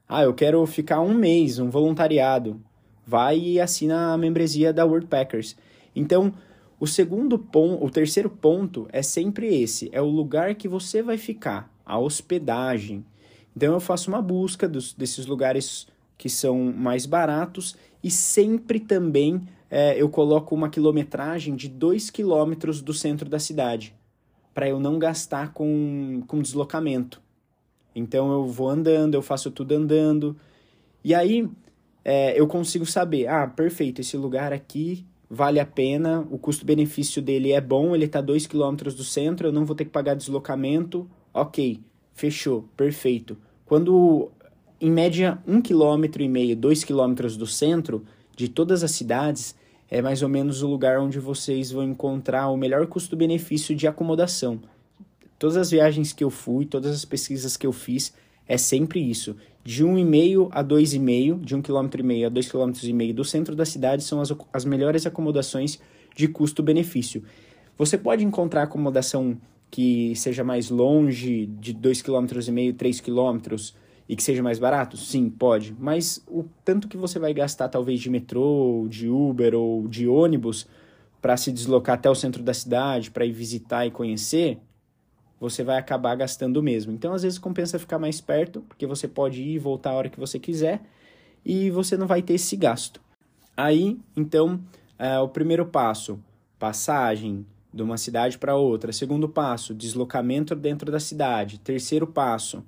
Ah, 0.09 0.23
eu 0.23 0.33
quero 0.33 0.65
ficar 0.67 1.01
um 1.01 1.13
mês, 1.13 1.59
um 1.59 1.69
voluntariado. 1.69 2.63
Vai 3.05 3.41
e 3.41 3.61
assina 3.61 4.13
a 4.13 4.17
membresia 4.17 4.73
da 4.73 4.85
World 4.85 5.09
Packers. 5.09 5.57
Então, 5.97 6.33
o 6.79 6.87
segundo 6.87 7.37
ponto, 7.41 7.85
o 7.85 7.91
terceiro 7.91 8.31
ponto 8.31 8.87
é 8.93 9.03
sempre 9.03 9.49
esse, 9.49 9.91
é 9.93 10.01
o 10.01 10.07
lugar 10.07 10.55
que 10.55 10.69
você 10.69 11.03
vai 11.03 11.19
ficar, 11.19 11.69
a 11.89 11.99
hospedagem. 11.99 13.05
Então 13.57 13.73
eu 13.73 13.81
faço 13.81 14.09
uma 14.09 14.23
busca 14.23 14.69
dos, 14.69 14.93
desses 14.93 15.27
lugares 15.27 15.89
que 16.17 16.29
são 16.29 16.73
mais 16.73 17.07
baratos 17.07 17.77
e 18.03 18.11
sempre 18.11 18.79
também 18.79 19.43
é, 19.71 20.01
eu 20.01 20.09
coloco 20.09 20.55
uma 20.55 20.69
quilometragem 20.69 21.57
de 21.57 21.69
2 21.69 22.11
quilômetros 22.11 22.81
do 22.81 22.95
centro 22.95 23.29
da 23.29 23.39
cidade, 23.39 23.95
para 24.55 24.69
eu 24.69 24.79
não 24.79 24.99
gastar 24.99 25.53
com, 25.53 26.23
com 26.27 26.41
deslocamento. 26.41 27.21
Então 27.95 28.33
eu 28.33 28.47
vou 28.47 28.69
andando, 28.69 29.15
eu 29.15 29.23
faço 29.23 29.51
tudo 29.51 29.73
andando. 29.73 30.37
E 31.03 31.15
aí 31.15 31.49
é, 32.05 32.39
eu 32.39 32.47
consigo 32.47 32.87
saber, 32.87 33.27
ah, 33.29 33.47
perfeito, 33.47 34.01
esse 34.01 34.17
lugar 34.17 34.53
aqui 34.53 35.05
vale 35.31 35.61
a 35.61 35.67
pena, 35.67 36.27
o 36.31 36.39
custo-benefício 36.39 37.21
dele 37.21 37.53
é 37.53 37.61
bom, 37.61 37.95
ele 37.95 38.07
está 38.07 38.21
2 38.21 38.47
km 38.47 38.77
do 38.77 39.05
centro, 39.05 39.49
eu 39.49 39.53
não 39.53 39.65
vou 39.65 39.77
ter 39.77 39.85
que 39.85 39.91
pagar 39.91 40.15
deslocamento. 40.15 41.09
Ok, 41.41 41.81
fechou, 42.15 42.69
perfeito. 42.77 43.39
Quando, 43.65 44.29
em 44.81 44.91
média, 44.91 45.39
1,5 45.47 45.63
km, 46.11 46.57
2 46.59 46.83
km 46.83 47.15
do 47.39 47.47
centro 47.47 48.05
de 48.37 48.49
todas 48.49 48.83
as 48.83 48.91
cidades, 48.91 49.55
é 49.89 50.03
mais 50.03 50.21
ou 50.21 50.29
menos 50.29 50.65
o 50.65 50.67
lugar 50.67 50.99
onde 50.99 51.21
vocês 51.21 51.71
vão 51.71 51.85
encontrar 51.85 52.49
o 52.49 52.57
melhor 52.57 52.89
custo-benefício 52.89 53.77
de 53.77 53.87
acomodação. 53.87 54.61
Todas 55.39 55.57
as 55.57 55.71
viagens 55.71 56.13
que 56.13 56.25
eu 56.25 56.29
fui, 56.29 56.67
todas 56.67 56.93
as 56.93 57.05
pesquisas 57.05 57.57
que 57.57 57.69
eu 57.69 57.73
fiz, 57.73 58.13
é 58.49 58.59
sempre 58.59 58.99
isso. 59.01 59.37
De 59.63 59.85
1,5 59.85 60.49
a 60.51 60.65
2,5, 60.65 61.41
de 61.41 61.57
1,5 61.57 61.63
km 61.89 62.27
a 62.27 62.31
2,5 62.33 62.81
km 62.81 63.15
do 63.15 63.25
centro 63.25 63.55
da 63.55 63.65
cidade 63.65 64.03
são 64.03 64.21
as, 64.21 64.35
as 64.53 64.65
melhores 64.65 65.07
acomodações 65.07 65.79
de 66.17 66.27
custo-benefício. 66.27 67.23
Você 67.77 67.97
pode 67.97 68.25
encontrar 68.25 68.65
acomodação 68.65 69.39
que 69.71 70.15
seja 70.17 70.43
mais 70.43 70.71
longe, 70.71 71.47
de 71.47 71.75
2,5 71.75 72.05
km, 72.05 72.77
3 72.77 73.01
km, 73.01 73.57
e 74.09 74.17
que 74.17 74.23
seja 74.23 74.43
mais 74.43 74.59
barato? 74.59 74.97
Sim, 74.97 75.29
pode. 75.29 75.77
Mas 75.79 76.23
o 76.27 76.45
tanto 76.65 76.89
que 76.89 76.97
você 76.97 77.19
vai 77.19 77.35
gastar, 77.35 77.69
talvez, 77.69 78.01
de 78.01 78.09
metrô, 78.09 78.87
de 78.89 79.09
Uber 79.09 79.55
ou 79.55 79.87
de 79.87 80.09
ônibus, 80.09 80.67
para 81.21 81.37
se 81.37 81.53
deslocar 81.53 81.97
até 81.97 82.09
o 82.09 82.15
centro 82.15 82.43
da 82.43 82.55
cidade, 82.55 83.11
para 83.11 83.27
ir 83.27 83.33
visitar 83.33 83.87
e 83.87 83.91
conhecer, 83.91 84.59
você 85.39 85.63
vai 85.63 85.77
acabar 85.77 86.15
gastando 86.15 86.63
mesmo. 86.63 86.93
Então, 86.93 87.13
às 87.13 87.23
vezes, 87.23 87.39
compensa 87.39 87.79
ficar 87.79 87.99
mais 87.99 88.21
perto, 88.21 88.63
porque 88.63 88.87
você 88.87 89.07
pode 89.07 89.43
ir 89.43 89.55
e 89.55 89.59
voltar 89.59 89.91
a 89.91 89.95
hora 89.95 90.09
que 90.09 90.19
você 90.19 90.39
quiser 90.39 90.81
e 91.45 91.71
você 91.71 91.97
não 91.97 92.07
vai 92.07 92.23
ter 92.23 92.35
esse 92.35 92.57
gasto. 92.57 93.01
Aí, 93.57 93.99
então, 94.17 94.61
é, 94.99 95.19
o 95.19 95.29
primeiro 95.29 95.67
passo, 95.67 96.19
passagem 96.59 97.45
de 97.73 97.83
uma 97.83 97.97
cidade 97.97 98.39
para 98.39 98.57
outra. 98.57 98.93
Segundo 98.93 99.29
passo, 99.29 99.75
deslocamento 99.75 100.55
dentro 100.55 100.91
da 100.91 101.01
cidade. 101.01 101.59
Terceiro 101.59 102.07
passo, 102.07 102.65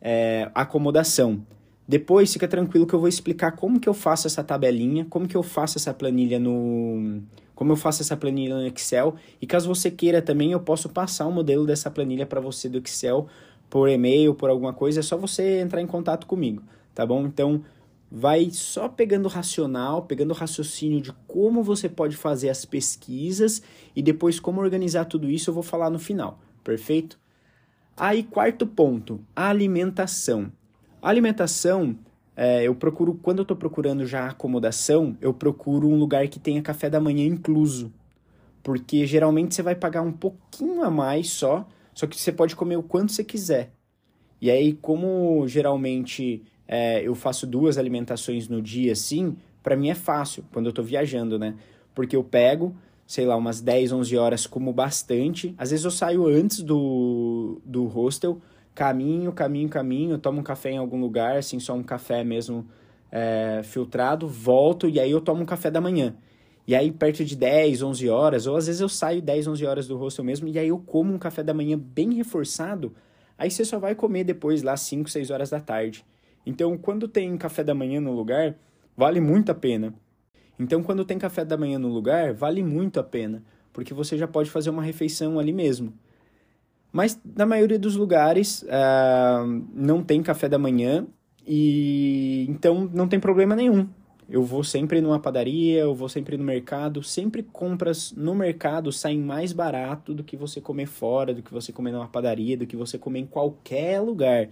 é, 0.00 0.50
acomodação. 0.54 1.44
Depois, 1.86 2.32
fica 2.32 2.48
tranquilo 2.48 2.86
que 2.86 2.94
eu 2.94 2.98
vou 2.98 3.08
explicar 3.08 3.52
como 3.52 3.80
que 3.80 3.88
eu 3.88 3.94
faço 3.94 4.26
essa 4.26 4.42
tabelinha, 4.42 5.06
como 5.10 5.26
que 5.26 5.36
eu 5.36 5.42
faço 5.42 5.78
essa 5.78 5.92
planilha 5.92 6.38
no... 6.38 7.22
Como 7.54 7.70
eu 7.72 7.76
faço 7.76 8.02
essa 8.02 8.16
planilha 8.16 8.56
no 8.56 8.66
Excel. 8.66 9.14
E 9.40 9.46
caso 9.46 9.68
você 9.68 9.90
queira 9.90 10.22
também, 10.22 10.52
eu 10.52 10.60
posso 10.60 10.88
passar 10.88 11.26
o 11.26 11.28
um 11.28 11.32
modelo 11.32 11.66
dessa 11.66 11.90
planilha 11.90 12.26
para 12.26 12.40
você 12.40 12.68
do 12.68 12.78
Excel 12.78 13.28
por 13.68 13.88
e-mail, 13.88 14.34
por 14.34 14.50
alguma 14.50 14.72
coisa. 14.72 15.00
É 15.00 15.02
só 15.02 15.16
você 15.16 15.60
entrar 15.60 15.80
em 15.80 15.86
contato 15.86 16.26
comigo, 16.26 16.62
tá 16.94 17.06
bom? 17.06 17.26
Então, 17.26 17.62
vai 18.14 18.50
só 18.50 18.90
pegando 18.90 19.26
racional, 19.26 20.02
pegando 20.02 20.34
raciocínio 20.34 21.00
de 21.00 21.10
como 21.26 21.62
você 21.62 21.88
pode 21.88 22.14
fazer 22.14 22.50
as 22.50 22.62
pesquisas 22.62 23.62
e 23.96 24.02
depois 24.02 24.38
como 24.38 24.60
organizar 24.60 25.06
tudo 25.06 25.30
isso 25.30 25.48
eu 25.48 25.54
vou 25.54 25.62
falar 25.62 25.88
no 25.88 25.98
final, 25.98 26.38
perfeito? 26.62 27.18
Aí, 27.96 28.22
quarto 28.22 28.66
ponto, 28.66 29.18
alimentação. 29.34 30.52
A 31.00 31.08
alimentação, 31.08 31.98
é, 32.36 32.62
eu 32.64 32.74
procuro, 32.74 33.14
quando 33.14 33.38
eu 33.38 33.42
estou 33.42 33.56
procurando 33.56 34.04
já 34.04 34.26
acomodação, 34.26 35.16
eu 35.18 35.32
procuro 35.32 35.88
um 35.88 35.96
lugar 35.96 36.28
que 36.28 36.38
tenha 36.38 36.60
café 36.60 36.90
da 36.90 37.00
manhã 37.00 37.24
incluso. 37.24 37.90
Porque 38.62 39.06
geralmente 39.06 39.54
você 39.54 39.62
vai 39.62 39.74
pagar 39.74 40.02
um 40.02 40.12
pouquinho 40.12 40.84
a 40.84 40.90
mais 40.90 41.30
só, 41.30 41.66
só 41.94 42.06
que 42.06 42.20
você 42.20 42.30
pode 42.30 42.54
comer 42.56 42.76
o 42.76 42.82
quanto 42.82 43.12
você 43.12 43.24
quiser. 43.24 43.72
E 44.38 44.50
aí, 44.50 44.74
como 44.74 45.48
geralmente 45.48 46.42
é, 46.74 47.06
eu 47.06 47.14
faço 47.14 47.46
duas 47.46 47.76
alimentações 47.76 48.48
no 48.48 48.62
dia, 48.62 48.92
assim, 48.92 49.36
para 49.62 49.76
mim 49.76 49.90
é 49.90 49.94
fácil 49.94 50.42
quando 50.50 50.64
eu 50.64 50.72
tô 50.72 50.82
viajando, 50.82 51.38
né? 51.38 51.54
Porque 51.94 52.16
eu 52.16 52.24
pego, 52.24 52.74
sei 53.06 53.26
lá, 53.26 53.36
umas 53.36 53.60
10, 53.60 53.92
11 53.92 54.16
horas, 54.16 54.46
como 54.46 54.72
bastante. 54.72 55.54
Às 55.58 55.70
vezes 55.70 55.84
eu 55.84 55.90
saio 55.90 56.26
antes 56.26 56.62
do, 56.62 57.60
do 57.62 57.84
hostel, 57.84 58.40
caminho, 58.74 59.30
caminho, 59.32 59.68
caminho, 59.68 60.16
tomo 60.16 60.40
um 60.40 60.42
café 60.42 60.70
em 60.70 60.78
algum 60.78 60.98
lugar, 60.98 61.36
assim, 61.36 61.60
só 61.60 61.74
um 61.74 61.82
café 61.82 62.24
mesmo 62.24 62.66
é, 63.10 63.60
filtrado, 63.62 64.26
volto 64.26 64.88
e 64.88 64.98
aí 64.98 65.10
eu 65.10 65.20
tomo 65.20 65.42
um 65.42 65.46
café 65.46 65.70
da 65.70 65.78
manhã. 65.78 66.16
E 66.66 66.74
aí, 66.74 66.90
perto 66.90 67.22
de 67.22 67.36
10, 67.36 67.82
11 67.82 68.08
horas, 68.08 68.46
ou 68.46 68.56
às 68.56 68.66
vezes 68.66 68.80
eu 68.80 68.88
saio 68.88 69.20
10, 69.20 69.46
11 69.46 69.66
horas 69.66 69.86
do 69.86 69.98
hostel 69.98 70.24
mesmo, 70.24 70.48
e 70.48 70.58
aí 70.58 70.68
eu 70.68 70.78
como 70.78 71.12
um 71.12 71.18
café 71.18 71.42
da 71.42 71.52
manhã 71.52 71.78
bem 71.78 72.14
reforçado, 72.14 72.94
aí 73.36 73.50
você 73.50 73.62
só 73.62 73.78
vai 73.78 73.94
comer 73.94 74.24
depois 74.24 74.62
lá 74.62 74.74
5, 74.74 75.10
6 75.10 75.30
horas 75.30 75.50
da 75.50 75.60
tarde. 75.60 76.02
Então, 76.44 76.76
quando 76.76 77.06
tem 77.08 77.36
café 77.36 77.62
da 77.62 77.74
manhã 77.74 78.00
no 78.00 78.12
lugar, 78.12 78.56
vale 78.96 79.20
muito 79.20 79.50
a 79.50 79.54
pena. 79.54 79.94
Então, 80.58 80.82
quando 80.82 81.04
tem 81.04 81.18
café 81.18 81.44
da 81.44 81.56
manhã 81.56 81.78
no 81.78 81.88
lugar, 81.88 82.32
vale 82.32 82.62
muito 82.62 83.00
a 83.00 83.02
pena, 83.02 83.42
porque 83.72 83.94
você 83.94 84.16
já 84.16 84.28
pode 84.28 84.50
fazer 84.50 84.70
uma 84.70 84.82
refeição 84.82 85.38
ali 85.38 85.52
mesmo. 85.52 85.92
Mas 86.92 87.18
na 87.24 87.46
maioria 87.46 87.78
dos 87.78 87.96
lugares 87.96 88.62
uh, 88.62 89.64
não 89.74 90.02
tem 90.02 90.22
café 90.22 90.46
da 90.48 90.58
manhã 90.58 91.06
e 91.46 92.46
então 92.48 92.88
não 92.92 93.08
tem 93.08 93.18
problema 93.18 93.56
nenhum. 93.56 93.88
Eu 94.28 94.42
vou 94.42 94.62
sempre 94.62 95.00
numa 95.00 95.18
padaria, 95.18 95.80
eu 95.80 95.94
vou 95.94 96.08
sempre 96.08 96.36
no 96.36 96.44
mercado, 96.44 97.02
sempre 97.02 97.42
compras 97.42 98.12
no 98.12 98.34
mercado 98.34 98.92
saem 98.92 99.18
mais 99.18 99.52
barato 99.52 100.14
do 100.14 100.22
que 100.22 100.36
você 100.36 100.60
comer 100.60 100.86
fora, 100.86 101.34
do 101.34 101.42
que 101.42 101.52
você 101.52 101.72
comer 101.72 101.92
numa 101.92 102.08
padaria, 102.08 102.56
do 102.56 102.66
que 102.66 102.76
você 102.76 102.98
comer 102.98 103.20
em 103.20 103.26
qualquer 103.26 104.00
lugar. 104.00 104.48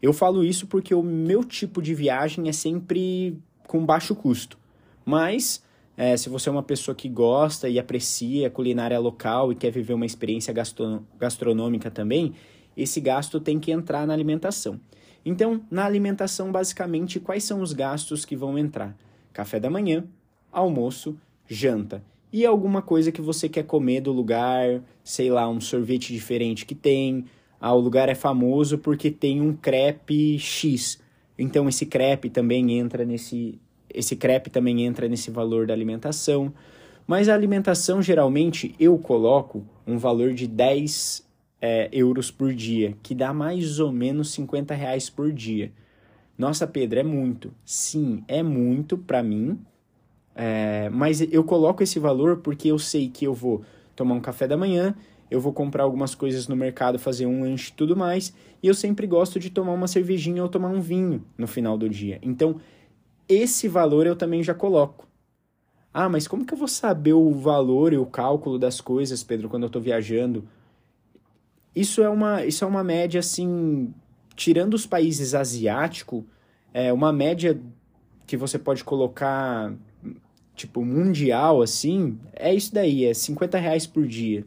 Eu 0.00 0.12
falo 0.12 0.44
isso 0.44 0.66
porque 0.66 0.94
o 0.94 1.02
meu 1.02 1.42
tipo 1.42 1.82
de 1.82 1.94
viagem 1.94 2.48
é 2.48 2.52
sempre 2.52 3.38
com 3.66 3.84
baixo 3.84 4.14
custo. 4.14 4.58
Mas, 5.04 5.62
é, 5.96 6.16
se 6.16 6.28
você 6.28 6.48
é 6.48 6.52
uma 6.52 6.62
pessoa 6.62 6.94
que 6.94 7.08
gosta 7.08 7.68
e 7.68 7.78
aprecia 7.78 8.46
a 8.46 8.50
culinária 8.50 8.98
local 8.98 9.50
e 9.50 9.54
quer 9.54 9.70
viver 9.70 9.94
uma 9.94 10.06
experiência 10.06 10.54
gastronômica 11.18 11.90
também, 11.90 12.34
esse 12.76 13.00
gasto 13.00 13.40
tem 13.40 13.58
que 13.58 13.72
entrar 13.72 14.06
na 14.06 14.14
alimentação. 14.14 14.80
Então, 15.24 15.60
na 15.70 15.84
alimentação, 15.84 16.52
basicamente, 16.52 17.18
quais 17.18 17.44
são 17.44 17.60
os 17.60 17.72
gastos 17.72 18.24
que 18.24 18.36
vão 18.36 18.56
entrar? 18.56 18.96
Café 19.32 19.58
da 19.58 19.68
manhã, 19.68 20.04
almoço, 20.52 21.16
janta 21.46 22.02
e 22.32 22.44
alguma 22.44 22.82
coisa 22.82 23.10
que 23.10 23.20
você 23.20 23.48
quer 23.48 23.64
comer 23.64 24.02
do 24.02 24.12
lugar, 24.12 24.82
sei 25.02 25.30
lá, 25.30 25.48
um 25.48 25.60
sorvete 25.60 26.12
diferente 26.12 26.66
que 26.66 26.74
tem, 26.74 27.24
ah, 27.60 27.74
o 27.74 27.80
lugar 27.80 28.08
é 28.08 28.14
famoso 28.14 28.78
porque 28.78 29.10
tem 29.10 29.40
um 29.40 29.54
crepe 29.54 30.38
X. 30.38 31.00
Então 31.38 31.68
esse 31.68 31.86
crepe 31.86 32.30
também 32.30 32.78
entra 32.78 33.04
nesse 33.04 33.60
esse 33.92 34.14
crepe 34.16 34.50
também 34.50 34.84
entra 34.84 35.08
nesse 35.08 35.30
valor 35.30 35.66
da 35.66 35.74
alimentação. 35.74 36.52
Mas 37.06 37.28
a 37.28 37.34
alimentação 37.34 38.02
geralmente 38.02 38.74
eu 38.78 38.98
coloco 38.98 39.64
um 39.86 39.96
valor 39.96 40.34
de 40.34 40.46
10 40.46 41.26
é, 41.60 41.88
euros 41.90 42.30
por 42.30 42.52
dia, 42.52 42.94
que 43.02 43.14
dá 43.14 43.32
mais 43.32 43.80
ou 43.80 43.90
menos 43.90 44.30
50 44.32 44.74
reais 44.74 45.08
por 45.08 45.32
dia. 45.32 45.72
Nossa, 46.36 46.66
Pedro, 46.66 47.00
é 47.00 47.02
muito. 47.02 47.52
Sim, 47.64 48.22
é 48.28 48.42
muito 48.42 48.96
para 48.96 49.22
mim. 49.22 49.58
É, 50.34 50.88
mas 50.90 51.20
eu 51.20 51.42
coloco 51.42 51.82
esse 51.82 51.98
valor 51.98 52.36
porque 52.36 52.68
eu 52.68 52.78
sei 52.78 53.08
que 53.08 53.24
eu 53.24 53.34
vou 53.34 53.62
tomar 53.96 54.14
um 54.14 54.20
café 54.20 54.46
da 54.46 54.56
manhã, 54.56 54.94
eu 55.30 55.40
vou 55.40 55.52
comprar 55.52 55.82
algumas 55.82 56.14
coisas 56.14 56.48
no 56.48 56.56
mercado, 56.56 56.98
fazer 56.98 57.26
um 57.26 57.42
lanche 57.42 57.70
e 57.70 57.74
tudo 57.74 57.96
mais, 57.96 58.32
e 58.62 58.66
eu 58.66 58.74
sempre 58.74 59.06
gosto 59.06 59.38
de 59.38 59.50
tomar 59.50 59.72
uma 59.72 59.88
cervejinha 59.88 60.42
ou 60.42 60.48
tomar 60.48 60.68
um 60.68 60.80
vinho 60.80 61.24
no 61.36 61.46
final 61.46 61.76
do 61.76 61.88
dia. 61.88 62.18
Então, 62.22 62.60
esse 63.28 63.68
valor 63.68 64.06
eu 64.06 64.16
também 64.16 64.42
já 64.42 64.54
coloco. 64.54 65.06
Ah, 65.92 66.08
mas 66.08 66.28
como 66.28 66.44
que 66.44 66.54
eu 66.54 66.58
vou 66.58 66.68
saber 66.68 67.12
o 67.12 67.32
valor 67.32 67.92
e 67.92 67.98
o 67.98 68.06
cálculo 68.06 68.58
das 68.58 68.80
coisas, 68.80 69.22
Pedro, 69.22 69.48
quando 69.48 69.64
eu 69.64 69.68
estou 69.68 69.82
viajando? 69.82 70.46
Isso 71.74 72.02
é 72.02 72.08
uma, 72.08 72.44
isso 72.44 72.64
é 72.64 72.66
uma 72.66 72.84
média 72.84 73.20
assim, 73.20 73.92
tirando 74.34 74.74
os 74.74 74.86
países 74.86 75.34
asiáticos, 75.34 76.24
é 76.72 76.92
uma 76.92 77.12
média 77.12 77.60
que 78.26 78.36
você 78.36 78.58
pode 78.58 78.84
colocar 78.84 79.72
tipo 80.54 80.84
mundial 80.84 81.62
assim, 81.62 82.18
é 82.34 82.52
isso 82.52 82.74
daí, 82.74 83.04
é 83.04 83.14
50 83.14 83.58
reais 83.58 83.86
por 83.86 84.06
dia. 84.06 84.44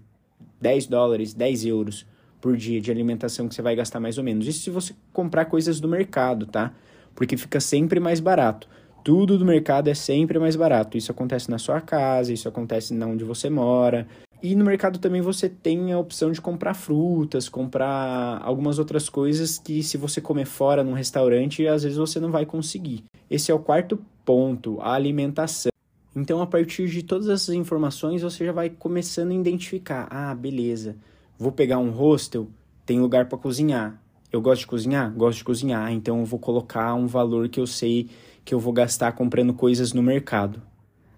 10 0.61 0.87
dólares, 0.87 1.33
10 1.33 1.65
euros 1.65 2.05
por 2.39 2.55
dia 2.55 2.79
de 2.79 2.89
alimentação 2.89 3.47
que 3.47 3.55
você 3.55 3.61
vai 3.61 3.75
gastar 3.75 3.99
mais 3.99 4.17
ou 4.17 4.23
menos. 4.23 4.47
Isso 4.47 4.61
se 4.61 4.69
você 4.69 4.93
comprar 5.11 5.45
coisas 5.45 5.79
do 5.79 5.87
mercado, 5.87 6.45
tá? 6.45 6.73
Porque 7.15 7.35
fica 7.35 7.59
sempre 7.59 7.99
mais 7.99 8.19
barato. 8.19 8.67
Tudo 9.03 9.37
do 9.37 9.45
mercado 9.45 9.89
é 9.89 9.93
sempre 9.93 10.37
mais 10.37 10.55
barato. 10.55 10.97
Isso 10.97 11.11
acontece 11.11 11.49
na 11.49 11.57
sua 11.57 11.81
casa, 11.81 12.31
isso 12.31 12.47
acontece 12.47 12.93
na 12.93 13.07
onde 13.07 13.23
você 13.23 13.49
mora. 13.49 14.07
E 14.43 14.55
no 14.55 14.65
mercado 14.65 14.97
também 14.97 15.21
você 15.21 15.47
tem 15.47 15.91
a 15.91 15.99
opção 15.99 16.31
de 16.31 16.41
comprar 16.41 16.73
frutas, 16.73 17.47
comprar 17.47 18.41
algumas 18.43 18.79
outras 18.79 19.07
coisas 19.07 19.59
que 19.59 19.83
se 19.83 19.97
você 19.97 20.19
comer 20.19 20.45
fora 20.45 20.83
num 20.83 20.93
restaurante, 20.93 21.67
às 21.67 21.83
vezes 21.83 21.97
você 21.97 22.19
não 22.19 22.31
vai 22.31 22.45
conseguir. 22.45 23.03
Esse 23.29 23.51
é 23.51 23.53
o 23.53 23.59
quarto 23.59 23.99
ponto, 24.25 24.79
a 24.81 24.93
alimentação. 24.93 25.70
Então, 26.13 26.41
a 26.41 26.47
partir 26.47 26.89
de 26.89 27.03
todas 27.03 27.29
essas 27.29 27.55
informações, 27.55 28.21
você 28.21 28.45
já 28.45 28.51
vai 28.51 28.69
começando 28.69 29.31
a 29.31 29.35
identificar: 29.35 30.07
ah, 30.11 30.35
beleza, 30.35 30.97
vou 31.39 31.51
pegar 31.51 31.77
um 31.77 31.89
hostel, 31.89 32.49
tem 32.85 32.99
lugar 32.99 33.29
para 33.29 33.37
cozinhar. 33.37 34.01
Eu 34.31 34.41
gosto 34.41 34.61
de 34.61 34.67
cozinhar? 34.67 35.11
Gosto 35.13 35.39
de 35.39 35.43
cozinhar, 35.43 35.91
então 35.91 36.19
eu 36.19 36.25
vou 36.25 36.39
colocar 36.39 36.93
um 36.95 37.07
valor 37.07 37.49
que 37.49 37.59
eu 37.59 37.67
sei 37.67 38.09
que 38.43 38.53
eu 38.53 38.59
vou 38.59 38.73
gastar 38.73 39.11
comprando 39.13 39.53
coisas 39.53 39.93
no 39.93 40.01
mercado. 40.01 40.61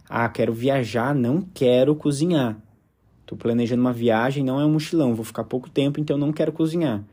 Ah, 0.09 0.27
quero 0.27 0.53
viajar, 0.53 1.15
não 1.15 1.41
quero 1.41 1.95
cozinhar. 1.95 2.57
Tô 3.25 3.35
planejando 3.35 3.81
uma 3.81 3.93
viagem, 3.93 4.43
não 4.43 4.59
é 4.59 4.65
um 4.65 4.73
mochilão, 4.73 5.15
vou 5.15 5.23
ficar 5.23 5.45
pouco 5.45 5.69
tempo, 5.69 5.99
então 5.99 6.17
não 6.17 6.33
quero 6.33 6.51
cozinhar. 6.51 7.03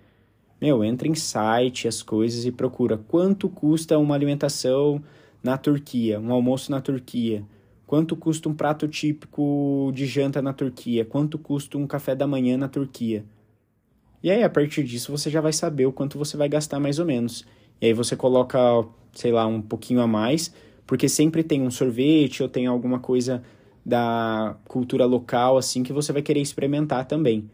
Meu, 0.61 0.85
entra 0.85 1.09
em 1.09 1.15
site, 1.15 1.87
as 1.87 2.03
coisas 2.03 2.45
e 2.45 2.51
procura 2.51 2.99
quanto 2.99 3.49
custa 3.49 3.97
uma 3.97 4.15
alimentação 4.15 5.03
na 5.43 5.57
Turquia, 5.57 6.21
um 6.21 6.33
almoço 6.33 6.71
na 6.71 6.81
Turquia 6.81 7.45
Quanto 7.91 8.15
custa 8.15 8.49
um 8.49 8.55
prato 8.55 8.87
típico 8.87 9.91
de 9.93 10.07
janta 10.07 10.41
na 10.41 10.53
Turquia? 10.53 11.05
Quanto 11.05 11.37
custa 11.37 11.77
um 11.77 11.89
café 11.89 12.15
da 12.15 12.25
manhã 12.25 12.57
na 12.57 12.69
Turquia? 12.69 13.25
E 14.23 14.31
aí, 14.31 14.45
a 14.45 14.49
partir 14.49 14.85
disso, 14.85 15.11
você 15.11 15.29
já 15.29 15.41
vai 15.41 15.53
saber 15.53 15.87
o 15.87 15.93
quanto 15.93 16.17
você 16.17 16.37
vai 16.37 16.49
gastar 16.49 16.79
mais 16.79 17.01
ou 17.01 17.05
menos. 17.05 17.45
E 17.81 17.87
aí 17.87 17.93
você 17.93 18.15
coloca, 18.15 18.61
sei 19.13 19.33
lá, 19.33 19.45
um 19.45 19.61
pouquinho 19.61 20.01
a 20.01 20.07
mais, 20.07 20.55
porque 20.87 21.09
sempre 21.09 21.43
tem 21.43 21.63
um 21.63 21.71
sorvete 21.73 22.45
ou 22.45 22.49
tem 22.49 22.65
alguma 22.65 23.01
coisa 23.01 23.43
da 23.85 24.57
cultura 24.69 25.05
local, 25.05 25.59
assim, 25.59 25.83
que 25.83 25.93
você 25.93 26.13
vai 26.13 26.23
querer 26.23 26.41
experimentar 26.41 27.07
também, 27.07 27.51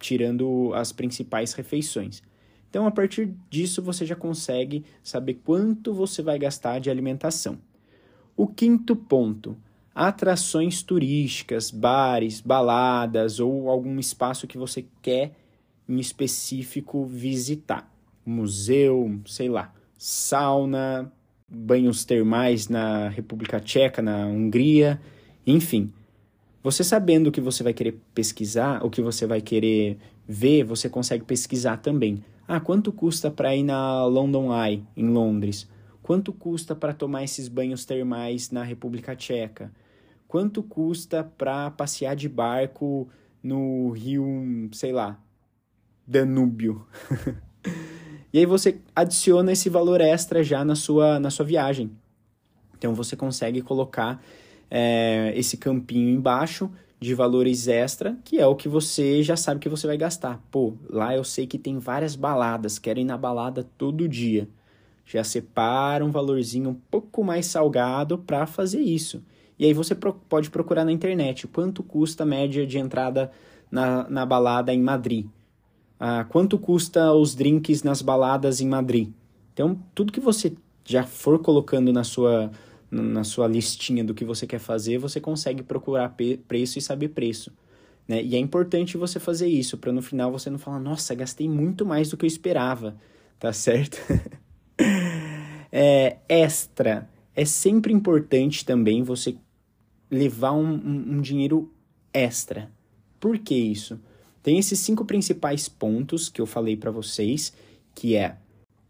tirando 0.00 0.72
as 0.74 0.90
principais 0.90 1.52
refeições. 1.52 2.24
Então, 2.68 2.88
a 2.88 2.90
partir 2.90 3.32
disso, 3.48 3.80
você 3.80 4.04
já 4.04 4.16
consegue 4.16 4.84
saber 5.00 5.34
quanto 5.44 5.94
você 5.94 6.22
vai 6.22 6.40
gastar 6.40 6.80
de 6.80 6.90
alimentação. 6.90 7.69
O 8.36 8.46
quinto 8.46 8.96
ponto, 8.96 9.56
atrações 9.94 10.82
turísticas, 10.82 11.70
bares, 11.70 12.40
baladas 12.40 13.40
ou 13.40 13.68
algum 13.68 13.98
espaço 13.98 14.46
que 14.46 14.56
você 14.56 14.86
quer 15.02 15.32
em 15.88 15.98
específico 15.98 17.04
visitar. 17.04 17.90
Museu, 18.24 19.20
sei 19.26 19.48
lá, 19.48 19.72
sauna, 19.98 21.12
banhos 21.48 22.04
termais 22.04 22.68
na 22.68 23.08
República 23.08 23.60
Tcheca, 23.60 24.00
na 24.00 24.26
Hungria, 24.26 25.00
enfim. 25.46 25.92
Você 26.62 26.84
sabendo 26.84 27.28
o 27.28 27.32
que 27.32 27.40
você 27.40 27.62
vai 27.62 27.72
querer 27.72 27.98
pesquisar, 28.14 28.84
o 28.84 28.90
que 28.90 29.02
você 29.02 29.26
vai 29.26 29.40
querer 29.40 29.98
ver, 30.28 30.62
você 30.62 30.88
consegue 30.88 31.24
pesquisar 31.24 31.78
também. 31.78 32.22
Ah, 32.46 32.60
quanto 32.60 32.92
custa 32.92 33.30
para 33.30 33.54
ir 33.56 33.62
na 33.62 34.04
London 34.06 34.50
Eye, 34.54 34.82
em 34.96 35.08
Londres? 35.08 35.68
Quanto 36.10 36.32
custa 36.32 36.74
para 36.74 36.92
tomar 36.92 37.22
esses 37.22 37.46
banhos 37.46 37.84
termais 37.84 38.50
na 38.50 38.64
República 38.64 39.14
Tcheca? 39.14 39.70
Quanto 40.26 40.60
custa 40.60 41.22
para 41.22 41.70
passear 41.70 42.16
de 42.16 42.28
barco 42.28 43.08
no 43.40 43.90
rio, 43.90 44.68
sei 44.72 44.90
lá, 44.90 45.20
Danúbio? 46.04 46.84
e 48.34 48.40
aí 48.40 48.44
você 48.44 48.80
adiciona 48.92 49.52
esse 49.52 49.70
valor 49.70 50.00
extra 50.00 50.42
já 50.42 50.64
na 50.64 50.74
sua, 50.74 51.20
na 51.20 51.30
sua 51.30 51.46
viagem. 51.46 51.92
Então 52.76 52.92
você 52.92 53.14
consegue 53.14 53.62
colocar 53.62 54.20
é, 54.68 55.32
esse 55.36 55.58
campinho 55.58 56.10
embaixo 56.10 56.68
de 56.98 57.14
valores 57.14 57.68
extra, 57.68 58.18
que 58.24 58.40
é 58.40 58.46
o 58.48 58.56
que 58.56 58.68
você 58.68 59.22
já 59.22 59.36
sabe 59.36 59.60
que 59.60 59.68
você 59.68 59.86
vai 59.86 59.96
gastar. 59.96 60.44
Pô, 60.50 60.74
lá 60.88 61.14
eu 61.14 61.22
sei 61.22 61.46
que 61.46 61.56
tem 61.56 61.78
várias 61.78 62.16
baladas, 62.16 62.80
quero 62.80 62.98
ir 62.98 63.04
na 63.04 63.16
balada 63.16 63.62
todo 63.78 64.08
dia. 64.08 64.48
Já 65.10 65.24
separa 65.24 66.04
um 66.04 66.10
valorzinho 66.12 66.70
um 66.70 66.74
pouco 66.74 67.24
mais 67.24 67.46
salgado 67.46 68.16
para 68.16 68.46
fazer 68.46 68.80
isso. 68.80 69.20
E 69.58 69.66
aí 69.66 69.74
você 69.74 69.92
pro 69.92 70.14
pode 70.14 70.50
procurar 70.50 70.84
na 70.84 70.92
internet 70.92 71.48
quanto 71.48 71.82
custa 71.82 72.22
a 72.22 72.26
média 72.26 72.64
de 72.64 72.78
entrada 72.78 73.30
na, 73.68 74.08
na 74.08 74.24
balada 74.24 74.72
em 74.72 74.80
Madrid. 74.80 75.26
Ah, 75.98 76.24
quanto 76.28 76.56
custa 76.56 77.12
os 77.12 77.34
drinks 77.34 77.82
nas 77.82 78.00
baladas 78.00 78.60
em 78.60 78.68
Madrid. 78.68 79.10
Então, 79.52 79.76
tudo 79.94 80.12
que 80.12 80.20
você 80.20 80.52
já 80.84 81.02
for 81.02 81.40
colocando 81.40 81.92
na 81.92 82.04
sua 82.04 82.50
na 82.90 83.22
sua 83.22 83.46
listinha 83.46 84.02
do 84.02 84.12
que 84.12 84.24
você 84.24 84.48
quer 84.48 84.58
fazer, 84.58 84.98
você 84.98 85.20
consegue 85.20 85.62
procurar 85.62 86.16
preço 86.48 86.76
e 86.76 86.82
saber 86.82 87.10
preço. 87.10 87.52
Né? 88.08 88.20
E 88.20 88.34
é 88.34 88.38
importante 88.38 88.96
você 88.96 89.20
fazer 89.20 89.46
isso, 89.46 89.78
para 89.78 89.92
no 89.92 90.02
final 90.02 90.32
você 90.32 90.50
não 90.50 90.58
falar, 90.58 90.80
nossa, 90.80 91.14
gastei 91.14 91.48
muito 91.48 91.86
mais 91.86 92.10
do 92.10 92.16
que 92.16 92.24
eu 92.24 92.28
esperava, 92.28 92.96
tá 93.38 93.52
certo? 93.52 93.98
é, 95.70 96.16
extra. 96.28 97.08
É 97.34 97.44
sempre 97.44 97.92
importante 97.92 98.64
também 98.64 99.02
você 99.02 99.36
levar 100.10 100.52
um, 100.52 100.74
um, 100.74 101.04
um 101.12 101.20
dinheiro 101.20 101.72
extra. 102.12 102.70
Por 103.18 103.38
que 103.38 103.54
isso? 103.54 104.00
Tem 104.42 104.58
esses 104.58 104.78
cinco 104.78 105.04
principais 105.04 105.68
pontos 105.68 106.28
que 106.28 106.40
eu 106.40 106.46
falei 106.46 106.76
para 106.76 106.90
vocês, 106.90 107.52
que 107.94 108.16
é 108.16 108.36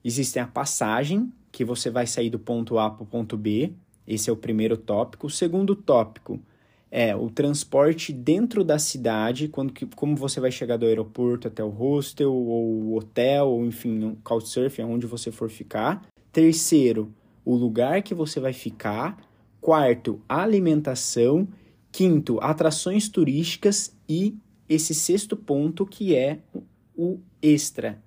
existem 0.04 0.42
a 0.42 0.46
passagem, 0.46 1.32
que 1.52 1.64
você 1.64 1.90
vai 1.90 2.06
sair 2.06 2.30
do 2.30 2.38
ponto 2.38 2.78
A 2.78 2.90
para 2.90 3.02
o 3.02 3.06
ponto 3.06 3.36
B, 3.36 3.72
esse 4.06 4.30
é 4.30 4.32
o 4.32 4.36
primeiro 4.36 4.76
tópico. 4.76 5.26
O 5.26 5.30
segundo 5.30 5.76
tópico 5.76 6.40
é 6.90 7.14
o 7.14 7.30
transporte 7.30 8.12
dentro 8.12 8.64
da 8.64 8.78
cidade, 8.78 9.46
quando 9.46 9.72
que, 9.72 9.86
como 9.86 10.16
você 10.16 10.40
vai 10.40 10.50
chegar 10.50 10.76
do 10.76 10.86
aeroporto 10.86 11.46
até 11.46 11.62
o 11.62 11.68
hostel 11.68 12.32
ou 12.32 12.96
hotel, 12.96 13.46
ou 13.46 13.64
enfim, 13.64 13.92
no 13.92 14.16
couchsurfing, 14.24 14.82
onde 14.82 15.06
você 15.06 15.30
for 15.30 15.48
ficar. 15.48 16.04
Terceiro, 16.32 17.14
o 17.44 17.54
lugar 17.54 18.02
que 18.02 18.14
você 18.14 18.40
vai 18.40 18.52
ficar. 18.52 19.16
Quarto, 19.60 20.20
alimentação. 20.28 21.46
Quinto, 21.92 22.38
atrações 22.40 23.08
turísticas. 23.08 23.96
E 24.08 24.36
esse 24.68 24.94
sexto 24.94 25.36
ponto 25.36 25.86
que 25.86 26.14
é 26.14 26.38
o 26.96 27.18
extra, 27.42 28.02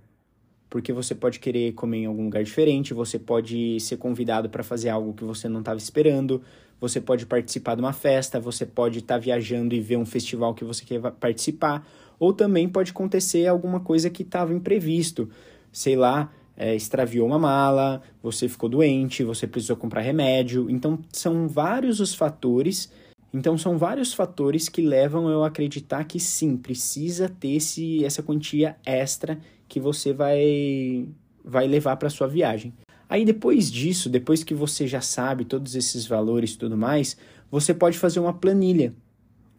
porque 0.70 0.94
você 0.94 1.14
pode 1.14 1.40
querer 1.40 1.74
comer 1.74 2.00
em 2.00 2.06
algum 2.06 2.24
lugar 2.24 2.44
diferente, 2.44 2.94
você 2.94 3.20
pode 3.20 3.80
ser 3.80 3.98
convidado 3.98 4.50
para 4.50 4.64
fazer 4.64 4.90
algo 4.90 5.14
que 5.14 5.24
você 5.24 5.50
não 5.50 5.60
estava 5.60 5.78
esperando, 5.78 6.42
você 6.84 7.00
pode 7.00 7.26
participar 7.26 7.76
de 7.76 7.82
uma 7.82 7.94
festa, 7.94 8.42
você 8.42 8.66
pode 8.66 9.00
estar 9.00 9.16
tá 9.16 9.20
viajando 9.20 9.74
e 9.74 9.80
ver 9.80 9.96
um 9.96 10.06
festival 10.06 10.54
que 10.54 10.66
você 10.66 10.84
quer 10.84 11.00
participar, 11.14 11.88
ou 12.20 12.34
também 12.34 12.68
pode 12.68 12.92
acontecer 12.92 13.48
alguma 13.48 13.80
coisa 13.80 14.10
que 14.10 14.22
estava 14.22 14.54
imprevisto, 14.54 15.30
sei 15.72 15.96
lá, 15.96 16.30
é, 16.58 16.76
extraviou 16.76 17.26
uma 17.26 17.40
mala, 17.40 18.02
você 18.22 18.50
ficou 18.50 18.68
doente, 18.68 19.24
você 19.24 19.48
precisou 19.48 19.78
comprar 19.78 20.02
remédio. 20.02 20.70
Então, 20.70 21.00
são 21.10 21.48
vários 21.48 22.02
os 22.02 22.14
fatores. 22.14 22.92
Então, 23.34 23.58
são 23.58 23.78
vários 23.78 24.14
fatores 24.14 24.68
que 24.68 24.82
levam 24.82 25.30
eu 25.30 25.42
a 25.42 25.48
acreditar 25.48 26.04
que 26.04 26.20
sim, 26.20 26.58
precisa 26.58 27.30
ter 27.30 27.54
esse, 27.54 28.04
essa 28.04 28.22
quantia 28.22 28.76
extra 28.86 29.40
que 29.70 29.80
você 29.80 30.12
vai 30.12 31.08
vai 31.46 31.66
levar 31.66 31.96
para 31.96 32.10
sua 32.10 32.28
viagem. 32.28 32.74
Aí 33.10 33.26
depois 33.26 33.72
disso, 33.72 34.10
depois 34.10 34.44
que 34.44 34.54
você 34.54 34.88
já 34.88 35.02
sabe 35.02 35.46
todos 35.46 35.76
esses 35.76 36.06
valores 36.06 36.52
e 36.52 36.58
tudo 36.58 36.78
mais, 36.78 37.18
você 37.52 37.74
pode 37.74 37.98
fazer 37.98 38.20
uma 38.20 38.34
planilha, 38.34 38.94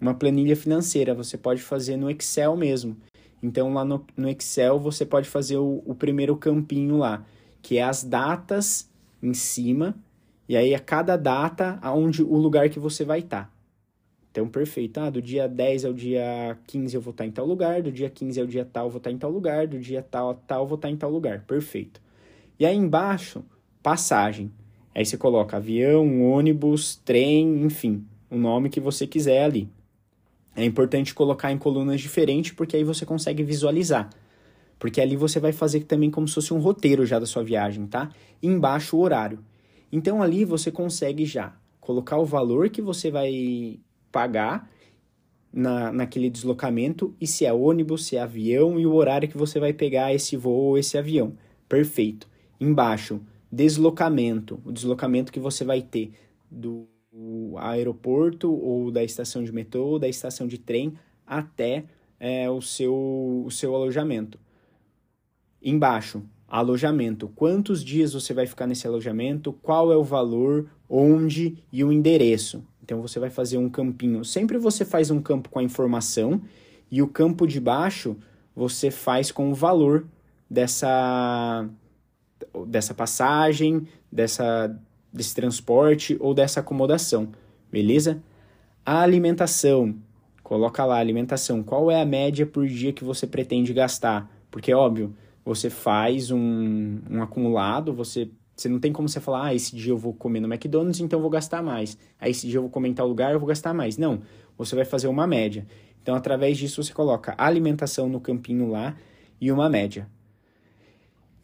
uma 0.00 0.14
planilha 0.14 0.56
financeira. 0.56 1.14
Você 1.14 1.36
pode 1.36 1.62
fazer 1.62 1.96
no 1.96 2.10
Excel 2.10 2.56
mesmo. 2.56 2.96
Então 3.42 3.72
lá 3.72 3.84
no, 3.84 4.04
no 4.16 4.28
Excel 4.28 4.78
você 4.78 5.04
pode 5.04 5.28
fazer 5.28 5.58
o, 5.58 5.82
o 5.84 5.94
primeiro 5.94 6.36
campinho 6.36 6.96
lá, 6.96 7.24
que 7.62 7.78
é 7.78 7.82
as 7.82 8.02
datas 8.02 8.90
em 9.22 9.34
cima, 9.34 9.94
e 10.48 10.56
aí 10.56 10.74
a 10.74 10.80
cada 10.80 11.16
data 11.16 11.78
aonde 11.80 12.22
o 12.22 12.36
lugar 12.36 12.68
que 12.68 12.78
você 12.78 13.04
vai 13.04 13.20
estar. 13.20 13.44
Tá. 13.44 13.54
Então, 14.30 14.48
perfeito. 14.48 14.98
Ah, 14.98 15.10
do 15.10 15.22
dia 15.22 15.46
10 15.46 15.84
ao 15.84 15.92
dia 15.92 16.58
15 16.66 16.96
eu 16.96 17.00
vou 17.00 17.12
estar 17.12 17.24
em 17.24 17.30
tal 17.30 17.46
lugar, 17.46 17.80
do 17.82 17.92
dia 17.92 18.10
15 18.10 18.40
ao 18.40 18.46
dia 18.48 18.64
tal 18.64 18.86
eu 18.86 18.90
vou 18.90 18.98
estar 18.98 19.12
em 19.12 19.16
tal 19.16 19.30
lugar, 19.30 19.68
do 19.68 19.78
dia 19.78 20.02
tal 20.02 20.30
a 20.30 20.34
tal 20.34 20.62
eu 20.62 20.66
vou 20.66 20.74
estar 20.74 20.90
em 20.90 20.96
tal 20.96 21.08
lugar. 21.08 21.42
Perfeito. 21.42 22.00
E 22.58 22.64
aí 22.64 22.76
embaixo, 22.76 23.44
passagem. 23.82 24.52
Aí 24.94 25.04
você 25.04 25.16
coloca 25.16 25.56
avião, 25.56 26.22
ônibus, 26.22 26.96
trem, 27.04 27.64
enfim, 27.64 28.04
o 28.30 28.36
nome 28.36 28.70
que 28.70 28.80
você 28.80 29.06
quiser 29.06 29.44
ali. 29.44 29.68
É 30.54 30.64
importante 30.64 31.14
colocar 31.14 31.50
em 31.50 31.58
colunas 31.58 32.00
diferentes 32.00 32.52
porque 32.52 32.76
aí 32.76 32.84
você 32.84 33.04
consegue 33.04 33.42
visualizar. 33.42 34.08
Porque 34.78 35.00
ali 35.00 35.16
você 35.16 35.40
vai 35.40 35.52
fazer 35.52 35.80
também 35.80 36.10
como 36.10 36.28
se 36.28 36.34
fosse 36.34 36.54
um 36.54 36.58
roteiro 36.58 37.04
já 37.04 37.18
da 37.18 37.26
sua 37.26 37.42
viagem, 37.42 37.86
tá? 37.86 38.10
E 38.40 38.46
embaixo 38.46 38.96
o 38.96 39.00
horário. 39.00 39.44
Então 39.90 40.22
ali 40.22 40.44
você 40.44 40.70
consegue 40.70 41.24
já 41.24 41.56
colocar 41.80 42.18
o 42.18 42.24
valor 42.24 42.68
que 42.70 42.80
você 42.80 43.10
vai 43.10 43.80
pagar 44.12 44.70
na, 45.52 45.92
naquele 45.92 46.30
deslocamento 46.30 47.14
e 47.20 47.26
se 47.26 47.44
é 47.44 47.52
ônibus, 47.52 48.06
se 48.06 48.16
é 48.16 48.20
avião 48.20 48.78
e 48.78 48.86
o 48.86 48.94
horário 48.94 49.28
que 49.28 49.36
você 49.36 49.60
vai 49.60 49.72
pegar 49.72 50.14
esse 50.14 50.36
voo 50.36 50.70
ou 50.70 50.78
esse 50.78 50.96
avião. 50.96 51.34
Perfeito. 51.68 52.28
Embaixo, 52.60 53.20
deslocamento, 53.50 54.60
o 54.64 54.72
deslocamento 54.72 55.32
que 55.32 55.40
você 55.40 55.64
vai 55.64 55.82
ter 55.82 56.12
do 56.50 56.86
aeroporto 57.58 58.52
ou 58.52 58.90
da 58.90 59.04
estação 59.04 59.44
de 59.44 59.52
metrô 59.52 59.86
ou 59.86 59.98
da 59.98 60.08
estação 60.08 60.46
de 60.46 60.58
trem 60.58 60.94
até 61.26 61.84
é, 62.18 62.48
o, 62.50 62.60
seu, 62.60 63.44
o 63.46 63.50
seu 63.50 63.74
alojamento. 63.74 64.38
Embaixo, 65.62 66.22
alojamento. 66.48 67.28
Quantos 67.34 67.84
dias 67.84 68.12
você 68.12 68.34
vai 68.34 68.46
ficar 68.46 68.66
nesse 68.66 68.86
alojamento? 68.86 69.52
Qual 69.52 69.92
é 69.92 69.96
o 69.96 70.04
valor? 70.04 70.68
Onde 70.88 71.58
e 71.72 71.82
o 71.82 71.92
endereço? 71.92 72.64
Então 72.82 73.00
você 73.00 73.18
vai 73.18 73.30
fazer 73.30 73.58
um 73.58 73.68
campinho. 73.68 74.24
Sempre 74.24 74.58
você 74.58 74.84
faz 74.84 75.10
um 75.10 75.20
campo 75.20 75.48
com 75.48 75.58
a 75.58 75.62
informação 75.62 76.42
e 76.90 77.00
o 77.00 77.08
campo 77.08 77.46
de 77.46 77.58
baixo 77.58 78.16
você 78.54 78.90
faz 78.90 79.32
com 79.32 79.50
o 79.50 79.54
valor 79.54 80.06
dessa 80.48 81.68
dessa 82.66 82.94
passagem, 82.94 83.86
dessa 84.10 84.74
desse 85.12 85.32
transporte 85.32 86.16
ou 86.18 86.34
dessa 86.34 86.58
acomodação, 86.58 87.28
beleza? 87.70 88.20
A 88.84 89.00
alimentação, 89.00 89.94
coloca 90.42 90.84
lá 90.84 90.98
alimentação. 90.98 91.62
Qual 91.62 91.88
é 91.88 92.02
a 92.02 92.04
média 92.04 92.44
por 92.44 92.66
dia 92.66 92.92
que 92.92 93.04
você 93.04 93.24
pretende 93.24 93.72
gastar? 93.72 94.28
Porque 94.50 94.74
óbvio, 94.74 95.14
você 95.44 95.70
faz 95.70 96.32
um, 96.32 96.98
um 97.08 97.22
acumulado, 97.22 97.94
você 97.94 98.28
você 98.56 98.68
não 98.68 98.78
tem 98.78 98.92
como 98.92 99.08
você 99.08 99.18
falar, 99.18 99.46
ah, 99.46 99.54
esse 99.54 99.74
dia 99.74 99.90
eu 99.90 99.98
vou 99.98 100.14
comer 100.14 100.38
no 100.38 100.46
McDonald's, 100.46 101.00
então 101.00 101.18
eu 101.18 101.20
vou 101.22 101.30
gastar 101.30 101.60
mais. 101.60 101.98
Aí 102.20 102.30
esse 102.30 102.46
dia 102.46 102.58
eu 102.58 102.62
vou 102.62 102.70
comer 102.70 102.88
em 102.88 102.94
tal 102.94 103.08
lugar, 103.08 103.32
eu 103.32 103.40
vou 103.40 103.48
gastar 103.48 103.74
mais. 103.74 103.98
Não, 103.98 104.22
você 104.56 104.76
vai 104.76 104.84
fazer 104.84 105.08
uma 105.08 105.26
média. 105.26 105.66
Então, 106.00 106.14
através 106.14 106.56
disso, 106.56 106.82
você 106.82 106.92
coloca 106.92 107.34
alimentação 107.36 108.08
no 108.08 108.20
campinho 108.20 108.70
lá 108.70 108.94
e 109.40 109.50
uma 109.50 109.68
média. 109.68 110.08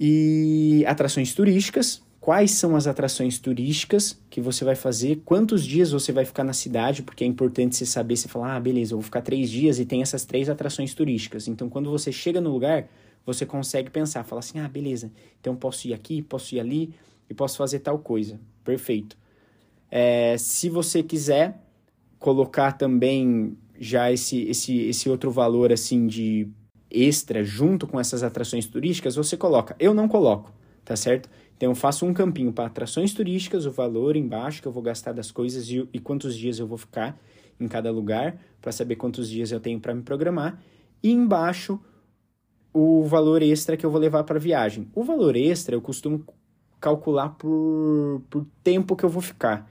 E 0.00 0.82
atrações 0.86 1.34
turísticas. 1.34 2.02
Quais 2.18 2.52
são 2.52 2.74
as 2.76 2.86
atrações 2.86 3.38
turísticas 3.38 4.18
que 4.30 4.40
você 4.40 4.64
vai 4.64 4.74
fazer? 4.74 5.20
Quantos 5.24 5.64
dias 5.64 5.92
você 5.92 6.12
vai 6.12 6.24
ficar 6.24 6.44
na 6.44 6.52
cidade? 6.52 7.02
Porque 7.02 7.24
é 7.24 7.26
importante 7.26 7.76
você 7.76 7.86
saber, 7.86 8.16
você 8.16 8.28
falar, 8.28 8.56
ah, 8.56 8.60
beleza, 8.60 8.92
eu 8.92 8.98
vou 8.98 9.04
ficar 9.04 9.22
três 9.22 9.50
dias 9.50 9.78
e 9.78 9.84
tem 9.84 10.02
essas 10.02 10.24
três 10.24 10.48
atrações 10.48 10.94
turísticas. 10.94 11.48
Então, 11.48 11.68
quando 11.68 11.90
você 11.90 12.10
chega 12.10 12.40
no 12.40 12.50
lugar, 12.50 12.88
você 13.24 13.46
consegue 13.46 13.90
pensar, 13.90 14.24
falar 14.24 14.40
assim: 14.40 14.58
ah, 14.58 14.68
beleza, 14.68 15.10
então 15.40 15.54
posso 15.54 15.88
ir 15.88 15.94
aqui, 15.94 16.22
posso 16.22 16.54
ir 16.54 16.60
ali 16.60 16.94
e 17.28 17.34
posso 17.34 17.56
fazer 17.56 17.80
tal 17.80 17.98
coisa. 17.98 18.40
Perfeito. 18.64 19.16
É, 19.90 20.36
se 20.38 20.68
você 20.68 21.02
quiser, 21.02 21.60
colocar 22.18 22.72
também 22.72 23.56
já 23.78 24.12
esse, 24.12 24.42
esse, 24.42 24.78
esse 24.82 25.08
outro 25.08 25.30
valor 25.30 25.72
assim 25.72 26.06
de 26.06 26.48
extra 26.90 27.44
junto 27.44 27.86
com 27.86 28.00
essas 28.00 28.22
atrações 28.22 28.66
turísticas, 28.66 29.16
você 29.16 29.36
coloca. 29.36 29.76
Eu 29.78 29.94
não 29.94 30.08
coloco, 30.08 30.52
tá 30.84 30.96
certo? 30.96 31.28
Então 31.56 31.70
eu 31.70 31.74
faço 31.74 32.06
um 32.06 32.12
campinho 32.12 32.52
para 32.52 32.66
atrações 32.66 33.12
turísticas, 33.12 33.66
o 33.66 33.70
valor 33.70 34.16
embaixo 34.16 34.62
que 34.62 34.68
eu 34.68 34.72
vou 34.72 34.82
gastar 34.82 35.12
das 35.12 35.30
coisas 35.30 35.68
e, 35.68 35.86
e 35.92 35.98
quantos 35.98 36.36
dias 36.36 36.58
eu 36.58 36.66
vou 36.66 36.78
ficar 36.78 37.20
em 37.60 37.68
cada 37.68 37.90
lugar, 37.90 38.40
para 38.60 38.72
saber 38.72 38.96
quantos 38.96 39.28
dias 39.28 39.52
eu 39.52 39.60
tenho 39.60 39.78
para 39.78 39.94
me 39.94 40.02
programar. 40.02 40.58
E 41.02 41.10
embaixo 41.12 41.78
o 42.72 43.04
valor 43.04 43.42
extra 43.42 43.76
que 43.76 43.84
eu 43.84 43.90
vou 43.90 44.00
levar 44.00 44.24
para 44.24 44.36
a 44.36 44.40
viagem. 44.40 44.88
O 44.94 45.04
valor 45.04 45.36
extra 45.36 45.74
eu 45.74 45.82
costumo 45.82 46.24
calcular 46.80 47.30
por, 47.30 48.22
por 48.30 48.46
tempo 48.62 48.96
que 48.96 49.04
eu 49.04 49.08
vou 49.08 49.20
ficar. 49.20 49.70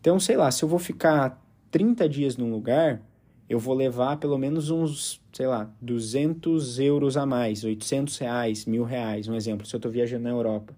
Então, 0.00 0.18
sei 0.18 0.36
lá, 0.36 0.50
se 0.50 0.62
eu 0.62 0.68
vou 0.68 0.78
ficar 0.78 1.44
30 1.70 2.08
dias 2.08 2.36
num 2.36 2.50
lugar, 2.50 3.02
eu 3.48 3.58
vou 3.58 3.74
levar 3.74 4.18
pelo 4.18 4.36
menos 4.36 4.70
uns, 4.70 5.20
sei 5.32 5.46
lá, 5.46 5.70
200 5.80 6.78
euros 6.78 7.16
a 7.16 7.24
mais, 7.24 7.64
800 7.64 8.18
reais, 8.18 8.66
mil 8.66 8.84
reais, 8.84 9.26
um 9.26 9.34
exemplo, 9.34 9.66
se 9.66 9.74
eu 9.74 9.78
estou 9.78 9.90
viajando 9.90 10.24
na 10.24 10.30
Europa. 10.30 10.74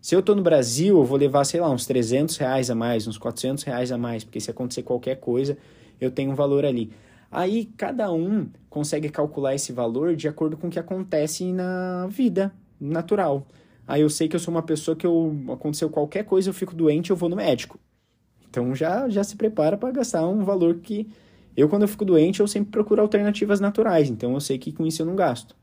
Se 0.00 0.14
eu 0.14 0.20
estou 0.20 0.34
no 0.34 0.42
Brasil, 0.42 0.96
eu 0.96 1.04
vou 1.04 1.18
levar, 1.18 1.44
sei 1.44 1.60
lá, 1.60 1.68
uns 1.68 1.84
300 1.84 2.36
reais 2.36 2.70
a 2.70 2.74
mais, 2.74 3.06
uns 3.06 3.18
400 3.18 3.64
reais 3.64 3.92
a 3.92 3.98
mais, 3.98 4.24
porque 4.24 4.40
se 4.40 4.50
acontecer 4.50 4.82
qualquer 4.82 5.16
coisa, 5.16 5.58
eu 6.00 6.10
tenho 6.10 6.30
um 6.30 6.34
valor 6.34 6.64
ali. 6.64 6.90
Aí 7.30 7.66
cada 7.76 8.10
um 8.12 8.48
consegue 8.70 9.08
calcular 9.08 9.54
esse 9.54 9.72
valor 9.72 10.14
de 10.14 10.28
acordo 10.28 10.56
com 10.56 10.68
o 10.68 10.70
que 10.70 10.78
acontece 10.78 11.52
na 11.52 12.06
vida 12.06 12.52
natural. 12.80 13.46
Aí 13.86 14.00
eu 14.00 14.08
sei 14.08 14.28
que 14.28 14.36
eu 14.36 14.40
sou 14.40 14.54
uma 14.54 14.62
pessoa 14.62 14.96
que 14.96 15.06
eu 15.06 15.36
aconteceu 15.52 15.90
qualquer 15.90 16.24
coisa, 16.24 16.48
eu 16.48 16.54
fico 16.54 16.74
doente, 16.74 17.10
eu 17.10 17.16
vou 17.16 17.28
no 17.28 17.36
médico. 17.36 17.78
Então 18.48 18.74
já 18.74 19.08
já 19.08 19.22
se 19.22 19.36
prepara 19.36 19.76
para 19.76 19.90
gastar 19.90 20.26
um 20.26 20.44
valor 20.44 20.76
que 20.76 21.08
eu 21.56 21.68
quando 21.68 21.82
eu 21.82 21.88
fico 21.88 22.04
doente, 22.04 22.40
eu 22.40 22.48
sempre 22.48 22.70
procuro 22.70 23.00
alternativas 23.00 23.60
naturais, 23.60 24.10
então 24.10 24.34
eu 24.34 24.40
sei 24.40 24.58
que 24.58 24.72
com 24.72 24.86
isso 24.86 25.02
eu 25.02 25.06
não 25.06 25.16
gasto. 25.16 25.56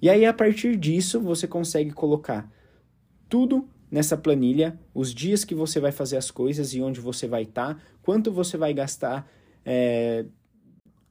E 0.00 0.08
aí 0.08 0.24
a 0.24 0.32
partir 0.32 0.76
disso, 0.76 1.20
você 1.20 1.46
consegue 1.46 1.90
colocar 1.90 2.50
tudo 3.28 3.68
nessa 3.90 4.16
planilha, 4.16 4.78
os 4.94 5.12
dias 5.12 5.44
que 5.44 5.54
você 5.54 5.78
vai 5.78 5.92
fazer 5.92 6.16
as 6.16 6.30
coisas 6.30 6.72
e 6.72 6.80
onde 6.80 7.00
você 7.00 7.26
vai 7.26 7.42
estar, 7.42 7.74
tá, 7.74 7.80
quanto 8.02 8.32
você 8.32 8.56
vai 8.56 8.72
gastar 8.72 9.30
é, 9.64 10.24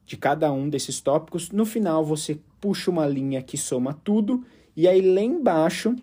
de 0.04 0.16
cada 0.16 0.52
um 0.52 0.68
desses 0.68 1.00
tópicos. 1.00 1.50
No 1.50 1.64
final, 1.64 2.04
você 2.04 2.38
puxa 2.60 2.90
uma 2.90 3.06
linha 3.06 3.40
que 3.40 3.56
soma 3.56 3.94
tudo, 4.04 4.44
e 4.76 4.88
aí 4.88 5.00
lá 5.00 5.20
embaixo, 5.20 5.94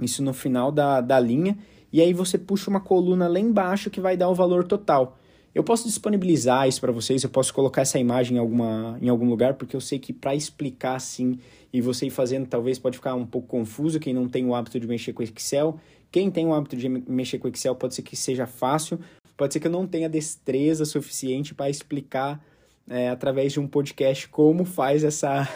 isso 0.00 0.22
no 0.22 0.32
final 0.32 0.72
da, 0.72 1.00
da 1.00 1.18
linha, 1.20 1.56
e 1.92 2.00
aí 2.00 2.12
você 2.12 2.36
puxa 2.36 2.70
uma 2.70 2.80
coluna 2.80 3.28
lá 3.28 3.38
embaixo 3.38 3.90
que 3.90 4.00
vai 4.00 4.16
dar 4.16 4.28
o 4.28 4.34
valor 4.34 4.64
total. 4.64 5.18
Eu 5.54 5.64
posso 5.64 5.86
disponibilizar 5.86 6.68
isso 6.68 6.80
para 6.80 6.92
vocês, 6.92 7.22
eu 7.24 7.30
posso 7.30 7.52
colocar 7.52 7.82
essa 7.82 7.98
imagem 7.98 8.36
em, 8.36 8.40
alguma, 8.40 8.96
em 9.02 9.08
algum 9.08 9.28
lugar, 9.28 9.54
porque 9.54 9.74
eu 9.74 9.80
sei 9.80 9.98
que 9.98 10.12
para 10.12 10.34
explicar 10.34 10.94
assim 10.94 11.38
e 11.72 11.80
você 11.80 12.06
ir 12.06 12.10
fazendo, 12.10 12.46
talvez 12.46 12.78
pode 12.78 12.96
ficar 12.96 13.14
um 13.14 13.26
pouco 13.26 13.48
confuso 13.48 13.98
quem 13.98 14.14
não 14.14 14.28
tem 14.28 14.46
o 14.46 14.54
hábito 14.54 14.78
de 14.78 14.86
mexer 14.86 15.12
com 15.12 15.22
Excel. 15.22 15.78
Quem 16.10 16.30
tem 16.30 16.46
o 16.46 16.54
hábito 16.54 16.76
de 16.76 16.88
mexer 16.88 17.38
com 17.38 17.48
Excel 17.48 17.74
pode 17.74 17.94
ser 17.94 18.02
que 18.02 18.16
seja 18.16 18.46
fácil, 18.46 18.98
pode 19.36 19.52
ser 19.52 19.60
que 19.60 19.66
eu 19.66 19.72
não 19.72 19.86
tenha 19.86 20.08
destreza 20.08 20.84
suficiente 20.84 21.54
para 21.54 21.70
explicar 21.70 22.40
é, 22.88 23.08
através 23.08 23.52
de 23.52 23.60
um 23.60 23.66
podcast 23.66 24.28
como 24.28 24.64
faz 24.64 25.04
essa, 25.04 25.48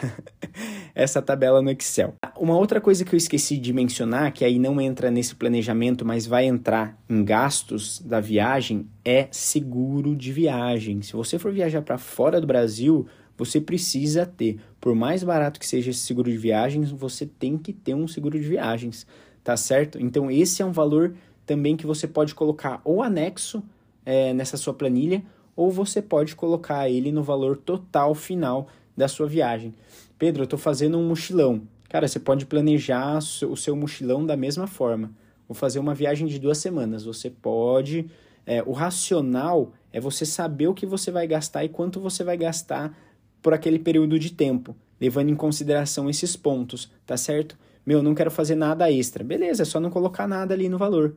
essa 0.95 1.21
tabela 1.21 1.61
no 1.63 1.71
Excel. 1.71 2.15
Uma 2.37 2.57
outra 2.59 2.81
coisa 2.81 3.05
que 3.05 3.15
eu 3.15 3.17
esqueci 3.17 3.59
de 3.59 3.73
mencionar, 3.73 4.33
que 4.33 4.45
aí 4.45 4.59
não 4.59 4.81
entra 4.81 5.09
nesse 5.09 5.37
planejamento, 5.37 6.05
mas 6.05 6.27
vai 6.27 6.47
entrar 6.47 6.99
em 7.09 7.25
gastos 7.25 8.01
da 8.01 8.19
viagem, 8.19 8.89
é 9.05 9.29
seguro 9.31 10.17
de 10.17 10.33
viagem. 10.33 11.01
Se 11.01 11.13
você 11.13 11.39
for 11.39 11.53
viajar 11.53 11.83
para 11.83 11.97
fora 11.97 12.41
do 12.41 12.47
Brasil, 12.47 13.07
você 13.39 13.61
precisa 13.61 14.27
ter. 14.27 14.59
Por 14.81 14.97
mais 14.97 15.23
barato 15.23 15.61
que 15.61 15.67
seja 15.67 15.93
esse 15.93 16.01
seguro 16.01 16.29
de 16.29 16.37
viagens, 16.37 16.91
você 16.91 17.25
tem 17.25 17.57
que 17.57 17.73
ter 17.73 17.95
um 17.95 18.09
seguro 18.09 18.39
de 18.39 18.47
viagens, 18.47 19.07
tá 19.45 19.57
certo? 19.57 20.03
Então, 20.03 20.29
esse 20.29 20.61
é 20.61 20.65
um 20.65 20.73
valor 20.73 21.15
também 21.47 21.77
que 21.77 21.87
você 21.87 22.09
pode 22.09 22.35
colocar 22.35 22.81
ou 22.85 23.01
anexo 23.01 23.63
é, 24.05 24.35
nessa 24.35 24.57
sua 24.57 24.75
planilha, 24.75 25.23
ou 25.55 25.71
você 25.71 26.03
pode 26.03 26.35
colocar 26.35 26.91
ele 26.91 27.13
no 27.13 27.23
valor 27.23 27.57
total 27.57 28.13
final 28.13 28.67
da 28.97 29.07
sua 29.07 29.29
viagem. 29.29 29.73
Pedro, 30.19 30.43
eu 30.43 30.45
estou 30.45 30.59
fazendo 30.59 30.99
um 30.99 31.07
mochilão. 31.07 31.63
Cara, 31.89 32.09
você 32.09 32.19
pode 32.19 32.47
planejar 32.47 33.19
o 33.19 33.57
seu 33.57 33.77
mochilão 33.77 34.25
da 34.25 34.37
mesma 34.37 34.67
forma. 34.67 35.13
Vou 35.49 35.55
fazer 35.55 35.79
uma 35.79 35.95
viagem 35.95 36.27
de 36.27 36.39
duas 36.39 36.59
semanas. 36.59 37.05
Você 37.05 37.31
pode. 37.31 38.11
É, 38.47 38.63
o 38.63 38.73
racional 38.73 39.73
é 39.93 40.01
você 40.01 40.27
saber 40.27 40.67
o 40.67 40.75
que 40.75 40.87
você 40.87 41.11
vai 41.11 41.27
gastar 41.27 41.65
e 41.65 41.69
quanto 41.69 42.01
você 42.01 42.25
vai 42.25 42.37
gastar 42.37 42.97
por 43.41 43.55
aquele 43.55 43.79
período 43.79 44.19
de 44.19 44.33
tempo, 44.33 44.75
levando 45.01 45.29
em 45.29 45.37
consideração 45.37 46.09
esses 46.09 46.35
pontos, 46.35 46.91
tá 47.07 47.17
certo? 47.17 47.59
Meu, 47.85 48.03
não 48.03 48.15
quero 48.15 48.31
fazer 48.31 48.55
nada 48.55 48.91
extra. 48.91 49.23
Beleza, 49.23 49.63
é 49.63 49.67
só 49.67 49.79
não 49.79 49.91
colocar 49.91 50.27
nada 50.27 50.55
ali 50.55 50.69
no 50.69 50.79
valor. 50.79 51.15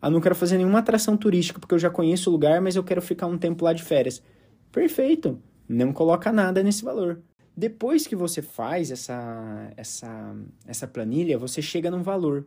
Ah, 0.00 0.10
não 0.10 0.20
quero 0.20 0.34
fazer 0.34 0.58
nenhuma 0.58 0.78
atração 0.78 1.16
turística 1.16 1.58
porque 1.58 1.74
eu 1.74 1.78
já 1.78 1.90
conheço 1.90 2.30
o 2.30 2.32
lugar, 2.32 2.60
mas 2.60 2.76
eu 2.76 2.84
quero 2.84 3.02
ficar 3.02 3.26
um 3.26 3.38
tempo 3.38 3.64
lá 3.64 3.72
de 3.72 3.82
férias. 3.82 4.22
Perfeito, 4.70 5.38
não 5.68 5.92
coloca 5.92 6.30
nada 6.30 6.62
nesse 6.62 6.84
valor. 6.84 7.20
Depois 7.56 8.06
que 8.06 8.16
você 8.16 8.40
faz 8.40 8.90
essa, 8.90 9.72
essa, 9.76 10.36
essa 10.66 10.86
planilha, 10.86 11.38
você 11.38 11.60
chega 11.60 11.90
num 11.90 12.02
valor. 12.02 12.46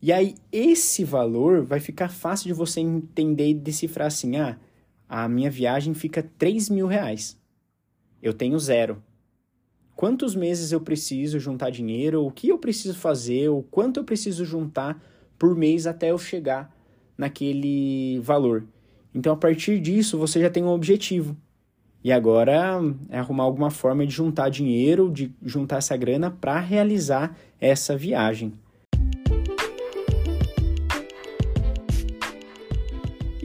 E 0.00 0.12
aí, 0.12 0.34
esse 0.52 1.02
valor 1.04 1.64
vai 1.64 1.80
ficar 1.80 2.08
fácil 2.08 2.46
de 2.46 2.52
você 2.52 2.80
entender 2.80 3.50
e 3.50 3.54
decifrar 3.54 4.08
assim: 4.08 4.36
ah, 4.36 4.58
a 5.08 5.28
minha 5.28 5.50
viagem 5.50 5.94
fica 5.94 6.22
3 6.38 6.68
mil 6.68 6.86
reais. 6.86 7.40
Eu 8.22 8.32
tenho 8.32 8.58
zero. 8.58 9.02
Quantos 9.94 10.34
meses 10.34 10.72
eu 10.72 10.80
preciso 10.80 11.40
juntar 11.40 11.70
dinheiro? 11.70 12.24
O 12.24 12.30
que 12.30 12.48
eu 12.48 12.58
preciso 12.58 12.94
fazer? 12.94 13.48
O 13.48 13.62
quanto 13.62 13.98
eu 13.98 14.04
preciso 14.04 14.44
juntar 14.44 15.02
por 15.38 15.56
mês 15.56 15.86
até 15.86 16.10
eu 16.10 16.18
chegar 16.18 16.70
naquele 17.16 18.20
valor? 18.20 18.66
Então, 19.14 19.32
a 19.32 19.36
partir 19.36 19.80
disso, 19.80 20.18
você 20.18 20.40
já 20.40 20.50
tem 20.50 20.62
um 20.62 20.68
objetivo. 20.68 21.34
E 22.04 22.12
agora 22.12 22.80
é 23.10 23.18
arrumar 23.18 23.44
alguma 23.44 23.70
forma 23.70 24.06
de 24.06 24.12
juntar 24.12 24.48
dinheiro, 24.48 25.10
de 25.10 25.34
juntar 25.42 25.78
essa 25.78 25.96
grana 25.96 26.30
para 26.30 26.58
realizar 26.60 27.36
essa 27.60 27.96
viagem. 27.96 28.52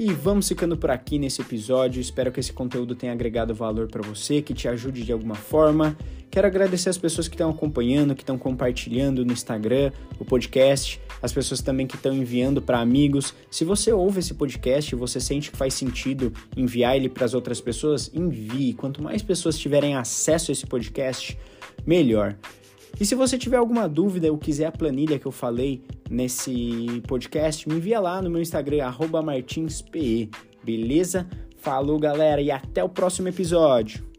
E 0.04 0.14
vamos 0.14 0.48
ficando 0.48 0.76
por 0.76 0.90
aqui 0.90 1.20
nesse 1.20 1.44
episódio. 1.44 2.02
Espero 2.02 2.32
que 2.32 2.40
esse 2.40 2.52
conteúdo 2.52 2.96
tenha 2.96 3.14
agregado 3.14 3.54
valor 3.54 3.88
para 3.88 4.02
você, 4.02 4.42
que 4.42 4.52
te 4.52 4.68
ajude 4.68 5.04
de 5.04 5.12
alguma 5.12 5.36
forma. 5.36 5.96
Quero 6.32 6.48
agradecer 6.48 6.90
as 6.90 6.98
pessoas 6.98 7.28
que 7.28 7.36
estão 7.36 7.52
acompanhando, 7.52 8.16
que 8.16 8.24
estão 8.24 8.36
compartilhando 8.36 9.24
no 9.24 9.32
Instagram 9.32 9.92
o 10.18 10.26
podcast, 10.26 11.00
as 11.22 11.32
pessoas 11.32 11.62
também 11.62 11.86
que 11.86 11.96
estão 11.96 12.16
enviando 12.16 12.64
para 12.64 12.80
amigos. 12.80 13.36
Se 13.52 13.64
você 13.64 13.94
ouve 13.94 14.22
esse 14.22 14.34
podcast 14.34 14.92
e 14.92 14.98
você 14.98 15.20
sente 15.20 15.52
que 15.52 15.58
faz 15.58 15.76
sentido 15.76 16.34
enviar 16.58 16.96
ele 16.96 17.08
para 17.08 17.26
as 17.26 17.36
outras 17.36 17.62
pessoas, 17.62 18.10
envie. 18.12 18.74
Quanto 18.74 19.04
mais 19.04 19.22
pessoas 19.22 19.56
tiverem 19.56 19.96
acesso 19.96 20.50
a 20.50 20.54
esse 20.54 20.66
podcast, 20.66 21.38
melhor. 21.86 22.36
E 23.00 23.06
se 23.06 23.16
você 23.16 23.38
tiver 23.38 23.58
alguma 23.58 23.88
dúvida 23.88 24.32
ou 24.32 24.38
quiser 24.38 24.66
a 24.66 24.72
planilha 24.72 25.18
que 25.18 25.26
eu 25.26 25.32
falei 25.32 25.82
nesse 26.10 27.02
podcast, 27.08 27.68
me 27.68 27.76
envia 27.76 28.00
lá 28.00 28.22
no 28.22 28.30
meu 28.30 28.42
Instagram, 28.42 28.86
martinspe, 29.22 30.30
beleza? 30.64 31.28
Falou, 31.58 32.00
galera, 32.00 32.42
e 32.42 32.52
até 32.52 32.84
o 32.84 32.90
próximo 32.90 33.28
episódio! 33.28 34.11